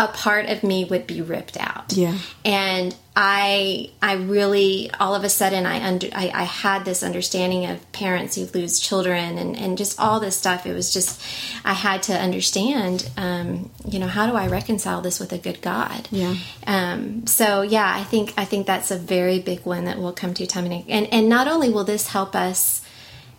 a 0.00 0.08
part 0.08 0.46
of 0.46 0.62
me 0.62 0.84
would 0.86 1.06
be 1.06 1.20
ripped 1.20 1.58
out. 1.58 1.92
Yeah. 1.92 2.16
And 2.42 2.96
I, 3.14 3.90
I 4.00 4.14
really, 4.14 4.90
all 4.98 5.14
of 5.14 5.24
a 5.24 5.28
sudden, 5.28 5.66
I 5.66 5.86
under, 5.86 6.06
I, 6.14 6.30
I 6.32 6.42
had 6.44 6.86
this 6.86 7.02
understanding 7.02 7.66
of 7.66 7.92
parents 7.92 8.36
who 8.36 8.46
lose 8.58 8.80
children 8.80 9.36
and, 9.36 9.56
and 9.56 9.76
just 9.76 10.00
all 10.00 10.18
this 10.18 10.36
stuff. 10.36 10.64
It 10.64 10.72
was 10.72 10.90
just, 10.90 11.20
I 11.64 11.74
had 11.74 12.02
to 12.04 12.14
understand, 12.14 13.10
um, 13.18 13.70
you 13.86 13.98
know, 13.98 14.06
how 14.06 14.26
do 14.26 14.36
I 14.36 14.46
reconcile 14.46 15.02
this 15.02 15.20
with 15.20 15.32
a 15.34 15.38
good 15.38 15.60
God? 15.60 16.08
Yeah. 16.10 16.34
Um, 16.66 17.26
so 17.26 17.60
yeah, 17.60 17.92
I 17.94 18.04
think 18.04 18.32
I 18.38 18.46
think 18.46 18.66
that's 18.66 18.90
a 18.90 18.96
very 18.96 19.38
big 19.38 19.66
one 19.66 19.84
that 19.84 19.98
we'll 19.98 20.12
come 20.12 20.32
to 20.34 20.46
time 20.46 20.64
and 20.64 20.84
and 20.88 21.12
and 21.12 21.28
not 21.28 21.46
only 21.46 21.68
will 21.68 21.84
this 21.84 22.08
help 22.08 22.34
us 22.34 22.80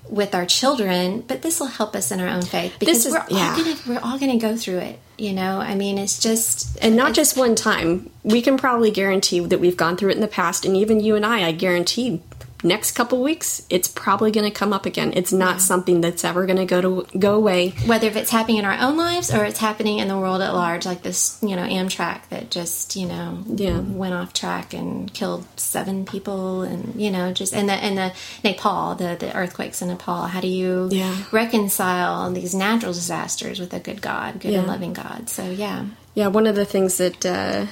with 0.10 0.36
our 0.36 0.46
children, 0.46 1.22
but 1.28 1.42
this 1.42 1.60
will 1.60 1.68
help 1.68 1.96
us 1.96 2.12
in 2.12 2.20
our 2.20 2.28
own 2.28 2.42
faith 2.42 2.76
because 2.80 3.06
is- 3.06 3.14
we're 3.14 3.24
yeah. 3.30 3.52
all 3.52 3.58
gonna 3.64 3.76
we're 3.88 4.00
all 4.00 4.20
gonna 4.20 4.38
go 4.38 4.56
through 4.58 4.80
it. 4.80 5.00
You 5.18 5.34
know, 5.34 5.60
I 5.60 5.76
mean, 5.76 5.98
it's 6.00 6.18
just 6.20 6.78
and 6.82 6.96
not 6.96 7.14
just 7.14 7.38
one 7.38 7.54
time. 7.56 8.10
We 8.24 8.42
can 8.42 8.58
probably 8.58 8.90
guarantee 8.92 9.40
that 9.40 9.60
we've 9.60 9.78
gone 9.78 9.96
through 9.96 10.10
it 10.10 10.16
in 10.16 10.22
the 10.22 10.28
past, 10.28 10.66
and 10.66 10.76
even 10.76 11.00
you 11.00 11.16
and 11.16 11.26
I, 11.26 11.48
I 11.48 11.52
guarantee, 11.52 12.22
next 12.64 12.92
couple 12.92 13.22
weeks, 13.22 13.62
it's 13.70 13.88
probably 13.88 14.32
going 14.32 14.50
to 14.50 14.56
come 14.56 14.74
up 14.74 14.86
again. 14.86 15.14
It's 15.16 15.32
not 15.34 15.62
something 15.62 16.02
that's 16.02 16.24
ever 16.24 16.46
going 16.46 16.58
to 16.58 16.66
go 16.66 16.82
to 16.82 17.18
go 17.18 17.36
away. 17.36 17.70
whether 17.86 18.08
if 18.08 18.16
it's 18.16 18.30
happening 18.32 18.58
in 18.58 18.66
our 18.66 18.78
own 18.80 18.98
lives 18.98 19.34
or 19.34 19.44
it's 19.46 19.60
happening 19.60 20.00
in 20.00 20.08
the 20.08 20.18
world 20.18 20.42
at 20.42 20.54
large, 20.54 20.86
like 20.86 21.02
this, 21.04 21.38
you 21.42 21.56
know, 21.56 21.64
Amtrak 21.68 22.28
that 22.30 22.52
just, 22.52 22.96
you 22.96 23.08
know, 23.08 23.40
Yeah. 23.48 23.80
went 23.80 24.14
off 24.14 24.34
track 24.34 24.74
and 24.74 25.12
killed 25.14 25.46
seven 25.58 26.06
people, 26.06 26.62
and 26.64 27.00
you 27.02 27.12
know, 27.12 27.32
just 27.34 27.54
and 27.54 27.68
the 27.70 27.74
and 27.74 27.98
the 27.98 28.12
Nepal, 28.44 28.96
the 28.96 29.16
the 29.20 29.36
earthquakes 29.36 29.82
in 29.82 29.88
Nepal. 29.90 30.24
How 30.28 30.42
do 30.42 30.48
you 30.48 30.90
Yeah. 30.92 31.16
reconcile 31.32 32.32
these 32.32 32.54
natural 32.56 32.94
disasters 32.94 33.60
with 33.60 33.74
a 33.74 33.80
good 33.80 34.02
God, 34.02 34.40
good 34.40 34.54
and 34.54 34.68
loving 34.68 34.94
God? 34.94 35.30
So 35.30 35.50
yeah, 35.50 35.86
Yeah, 36.14 36.28
one 36.28 36.46
of 36.48 36.56
the 36.56 36.66
things 36.66 36.98
that 36.98 37.26
uh, 37.26 37.68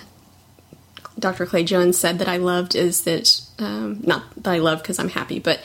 Dr. 1.19 1.45
Clay 1.45 1.63
Jones 1.63 1.97
said 1.97 2.19
that 2.19 2.27
I 2.27 2.37
loved 2.37 2.75
is 2.75 3.03
that, 3.03 3.41
um, 3.59 3.99
not 4.03 4.23
that 4.43 4.51
I 4.51 4.57
love 4.59 4.81
because 4.81 4.99
I'm 4.99 5.09
happy, 5.09 5.39
but 5.39 5.59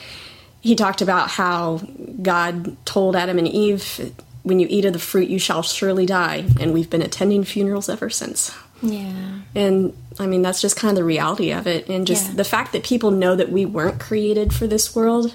he 0.61 0.75
talked 0.75 1.01
about 1.01 1.29
how 1.29 1.77
God 2.21 2.75
told 2.85 3.15
Adam 3.15 3.37
and 3.37 3.47
Eve 3.47 4.13
when 4.43 4.59
you 4.59 4.67
eat 4.69 4.85
of 4.85 4.93
the 4.93 4.99
fruit, 4.99 5.27
you 5.27 5.39
shall 5.39 5.63
surely 5.63 6.05
die. 6.05 6.45
And 6.59 6.71
we've 6.73 6.89
been 6.89 7.01
attending 7.01 7.43
funerals 7.43 7.89
ever 7.89 8.09
since. 8.11 8.55
Yeah. 8.81 9.39
And 9.55 9.93
I 10.19 10.27
mean, 10.27 10.41
that's 10.43 10.61
just 10.61 10.75
kind 10.75 10.91
of 10.91 10.95
the 10.95 11.03
reality 11.03 11.51
of 11.51 11.65
it. 11.65 11.89
And 11.89 12.05
just 12.05 12.27
Yeah. 12.27 12.35
the 12.35 12.43
fact 12.43 12.71
that 12.73 12.83
people 12.83 13.09
know 13.11 13.35
that 13.35 13.51
we 13.51 13.65
weren't 13.65 13.99
created 13.99 14.53
for 14.53 14.67
this 14.67 14.95
world, 14.95 15.33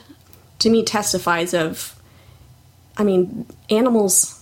to 0.61 0.71
me, 0.71 0.85
testifies 0.85 1.55
of, 1.55 1.97
I 2.97 3.03
mean, 3.03 3.47
animals 3.69 4.40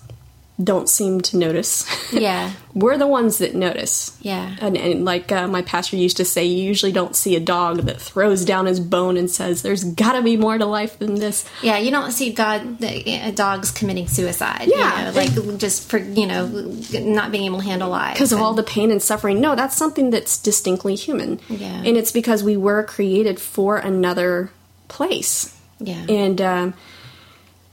don't 0.63 0.89
seem 0.89 1.21
to 1.21 1.37
notice. 1.37 1.87
Yeah. 2.11 2.53
We're 2.75 2.97
the 2.97 3.07
ones 3.07 3.39
that 3.39 3.55
notice. 3.55 4.17
Yeah. 4.23 4.57
And, 4.61 4.79
and 4.79 5.05
like 5.05 5.31
uh, 5.31 5.47
my 5.47 5.61
pastor 5.61 5.97
used 5.97 6.17
to 6.17 6.25
say, 6.25 6.47
you 6.47 6.65
usually 6.65 6.91
don't 6.91 7.15
see 7.15 7.37
a 7.37 7.41
dog 7.41 7.83
that 7.83 8.01
throws 8.01 8.47
down 8.47 8.65
his 8.65 8.81
bone 8.81 9.19
and 9.19 9.31
says, 9.31 9.61
there's 9.61 9.85
got 9.85 10.13
to 10.13 10.23
be 10.23 10.39
more 10.39 10.57
to 10.57 10.65
life 10.65 10.99
than 10.99 11.17
this. 11.17 11.45
Yeah, 11.63 11.77
you 11.79 11.91
don't 11.91 12.13
see 12.13 12.33
God 12.33 12.83
uh, 12.83 13.31
dogs 13.33 13.71
committing 13.71 14.09
suicide. 14.09 14.69
Yeah. 14.69 14.99
you 14.99 15.05
know, 15.05 15.47
like 15.47 15.59
just 15.59 15.89
for 15.91 15.99
you 15.99 16.27
know 16.27 16.47
not 16.95 17.31
being 17.31 17.45
able 17.45 17.59
to 17.59 17.65
handle 17.65 17.91
life 17.91 18.15
because 18.15 18.33
of 18.33 18.41
all 18.41 18.55
the 18.55 18.63
pain 18.63 18.91
and 18.91 19.03
suffering. 19.03 19.39
No, 19.41 19.55
that's 19.55 19.77
something 19.77 20.09
that's 20.09 20.39
distinctly 20.39 20.95
human. 20.95 21.41
Yeah. 21.49 21.83
And 21.85 21.97
it's 21.97 22.11
because 22.11 22.43
we 22.43 22.57
were 22.57 22.83
created 22.85 23.39
for 23.39 23.77
another 23.77 24.51
place. 24.89 25.55
Yeah. 25.79 26.05
And 26.09 26.41
um, 26.41 26.75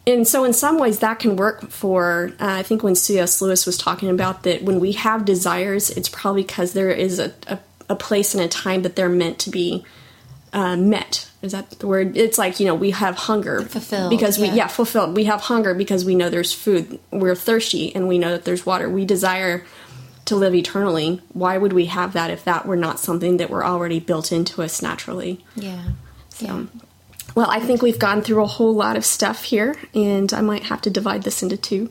and 0.08 0.28
so 0.28 0.44
in 0.44 0.54
some 0.54 0.80
ways 0.80 1.00
that 1.00 1.20
can 1.20 1.36
work 1.36 1.70
for 1.70 2.32
uh, 2.39 2.46
I 2.48 2.63
think 2.63 2.84
when 2.84 2.96
C.S. 2.96 3.41
Lewis 3.41 3.65
was 3.65 3.78
talking 3.78 4.10
about 4.10 4.44
that 4.44 4.62
when 4.63 4.80
we 4.80 4.94
have 4.94 5.26
desires, 5.26 5.89
it's 5.89 6.10
probably 6.10 6.44
because 6.44 6.74
there 6.74 6.91
is 6.91 7.20
a, 7.20 7.34
a, 7.48 7.60
a 7.89 7.96
place 7.96 8.34
and 8.34 8.44
a 8.44 8.48
time 8.48 8.84
that 8.84 8.96
they're 8.96 9.10
meant 9.10 9.39
to 9.39 9.50
be 9.50 9.86
uh, 10.54 10.78
met. 10.78 11.30
Is 11.41 11.52
that 11.52 11.70
the 11.72 11.88
word? 11.88 12.15
It's 12.15 12.38
like 12.38 12.60
you 12.60 12.65
know 12.65 12.76
we 12.76 12.91
have 12.91 13.15
hunger 13.15 13.62
Fulfilled, 13.63 14.10
because 14.10 14.39
we 14.39 14.48
yeah. 14.48 14.56
yeah 14.56 14.68
fulfilled. 14.68 15.15
We 15.15 15.26
have 15.26 15.41
hunger 15.41 15.74
because 15.74 16.06
we 16.06 16.15
know 16.15 16.30
there's 16.30 16.54
food. 16.54 17.00
We're 17.12 17.36
thirsty 17.36 17.94
and 17.96 18.08
we 18.08 18.18
know 18.18 18.32
that 18.32 18.46
there's 18.46 18.65
water. 18.65 18.89
We 18.89 19.06
desire 19.06 19.65
to 20.26 20.36
live 20.36 20.56
eternally. 20.56 21.22
Why 21.34 21.58
would 21.58 21.74
we 21.74 21.86
have 21.86 22.13
that 22.13 22.32
if 22.32 22.44
that 22.46 22.65
were 22.65 22.76
not 22.76 23.00
something 23.00 23.38
that 23.38 23.50
were 23.50 23.65
already 23.65 24.00
built 24.00 24.32
into 24.32 24.63
us 24.63 24.82
naturally? 24.82 25.44
yeah. 25.56 25.84
yeah. 26.39 26.65
Well, 27.36 27.50
I 27.50 27.60
think 27.60 27.82
we've 27.82 28.00
gone 28.00 28.21
through 28.21 28.41
a 28.41 28.48
whole 28.48 28.74
lot 28.74 28.95
of 28.95 29.04
stuff 29.04 29.43
here, 29.43 29.76
and 29.93 30.34
I 30.34 30.39
might 30.39 30.63
have 30.63 30.82
to 30.84 30.89
divide 30.89 31.24
this 31.24 31.43
into 31.43 31.58
two. 31.58 31.89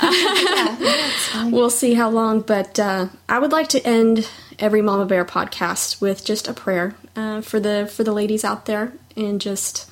we'll 1.50 1.70
see 1.70 1.94
how 1.94 2.10
long, 2.10 2.42
but 2.42 2.78
uh, 2.78 3.08
I 3.26 3.38
would 3.38 3.50
like 3.50 3.68
to 3.68 3.84
end 3.86 4.28
every 4.58 4.82
Mama 4.82 5.06
Bear 5.06 5.24
podcast 5.24 6.02
with 6.02 6.22
just 6.22 6.48
a 6.48 6.52
prayer 6.52 6.94
uh, 7.16 7.40
for 7.40 7.58
the 7.58 7.90
for 7.90 8.04
the 8.04 8.12
ladies 8.12 8.44
out 8.44 8.66
there, 8.66 8.92
and 9.16 9.40
just 9.40 9.90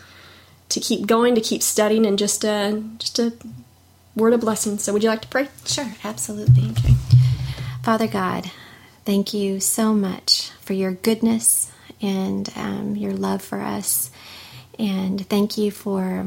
to 0.69 0.79
keep 0.79 1.07
going, 1.07 1.35
to 1.37 1.41
keep 1.41 1.63
studying, 1.63 2.05
and 2.05 2.19
just 2.19 2.45
uh, 2.45 2.79
just 2.99 3.19
a 3.19 3.33
word 4.15 4.35
of 4.35 4.41
blessing. 4.41 4.77
So, 4.77 4.93
would 4.93 5.03
you 5.03 5.09
like 5.09 5.23
to 5.23 5.29
pray? 5.29 5.49
Sure, 5.65 5.95
absolutely. 6.05 6.75
Father 7.83 8.07
God, 8.07 8.51
thank 9.07 9.33
you 9.33 9.59
so 9.59 9.95
much 9.95 10.51
for 10.61 10.75
your 10.75 10.93
goodness 10.93 11.73
and 12.03 12.53
um, 12.57 12.95
your 12.95 13.13
love 13.13 13.43
for 13.43 13.61
us. 13.61 14.11
And 14.79 15.27
thank 15.29 15.59
you 15.59 15.71
for 15.71 16.27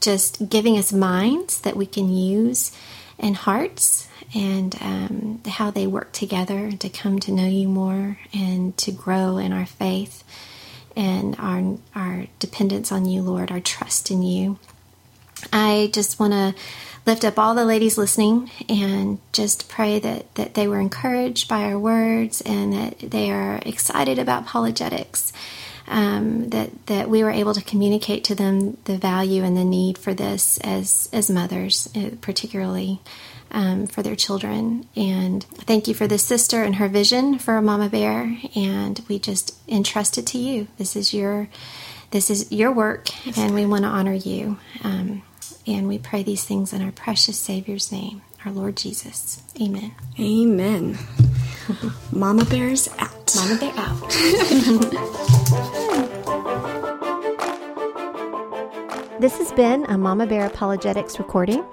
just 0.00 0.48
giving 0.48 0.78
us 0.78 0.92
minds 0.92 1.60
that 1.62 1.76
we 1.76 1.86
can 1.86 2.12
use 2.12 2.72
and 3.18 3.36
hearts 3.36 4.08
and 4.34 4.74
um, 4.80 5.40
how 5.46 5.70
they 5.70 5.86
work 5.86 6.12
together 6.12 6.72
to 6.72 6.88
come 6.88 7.18
to 7.20 7.32
know 7.32 7.46
you 7.46 7.68
more 7.68 8.18
and 8.32 8.76
to 8.78 8.90
grow 8.90 9.36
in 9.38 9.52
our 9.52 9.66
faith 9.66 10.24
and 10.96 11.36
our, 11.38 11.78
our 11.94 12.26
dependence 12.38 12.92
on 12.92 13.06
you, 13.06 13.22
Lord, 13.22 13.50
our 13.50 13.60
trust 13.60 14.10
in 14.10 14.22
you. 14.22 14.58
I 15.52 15.90
just 15.92 16.20
want 16.20 16.32
to 16.32 16.54
lift 17.04 17.24
up 17.24 17.38
all 17.38 17.54
the 17.54 17.64
ladies 17.64 17.98
listening 17.98 18.50
and 18.68 19.18
just 19.32 19.68
pray 19.68 19.98
that, 19.98 20.34
that 20.36 20.54
they 20.54 20.68
were 20.68 20.80
encouraged 20.80 21.48
by 21.48 21.64
our 21.64 21.78
words 21.78 22.40
and 22.42 22.72
that 22.72 22.98
they 22.98 23.30
are 23.30 23.60
excited 23.66 24.18
about 24.18 24.44
apologetics. 24.44 25.32
Um, 25.92 26.48
that 26.50 26.86
that 26.86 27.10
we 27.10 27.22
were 27.22 27.30
able 27.30 27.52
to 27.52 27.60
communicate 27.60 28.24
to 28.24 28.34
them 28.34 28.78
the 28.84 28.96
value 28.96 29.44
and 29.44 29.56
the 29.56 29.64
need 29.64 29.98
for 29.98 30.14
this 30.14 30.56
as 30.58 31.10
as 31.12 31.28
mothers, 31.28 31.90
uh, 31.94 32.10
particularly 32.22 33.00
um, 33.52 33.86
for 33.86 34.02
their 34.02 34.16
children. 34.16 34.86
And 34.96 35.44
thank 35.44 35.86
you 35.86 35.94
for 35.94 36.06
this 36.06 36.22
sister 36.22 36.62
and 36.62 36.76
her 36.76 36.88
vision 36.88 37.38
for 37.38 37.60
Mama 37.60 37.88
Bear. 37.88 38.38
And 38.56 39.00
we 39.08 39.18
just 39.18 39.54
entrust 39.68 40.18
it 40.18 40.26
to 40.28 40.38
you. 40.38 40.68
This 40.78 40.96
is 40.96 41.14
your 41.14 41.48
this 42.10 42.28
is 42.28 42.50
your 42.52 42.72
work, 42.72 43.08
and 43.38 43.54
we 43.54 43.64
want 43.64 43.84
to 43.84 43.88
honor 43.88 44.12
you. 44.12 44.58
Um, 44.84 45.22
and 45.66 45.88
we 45.88 45.98
pray 45.98 46.22
these 46.22 46.44
things 46.44 46.74
in 46.74 46.82
our 46.82 46.92
precious 46.92 47.38
Savior's 47.38 47.90
name, 47.90 48.20
our 48.44 48.52
Lord 48.52 48.76
Jesus. 48.76 49.42
Amen. 49.60 49.94
Amen. 50.20 50.98
Mama 52.12 52.44
Bear's 52.44 52.88
out. 52.98 53.34
Mama 53.34 53.56
Bear 53.58 53.72
out. 53.76 54.12
This 59.22 59.38
has 59.38 59.52
been 59.52 59.84
a 59.84 59.96
Mama 59.96 60.26
Bear 60.26 60.44
Apologetics 60.46 61.20
recording. 61.20 61.64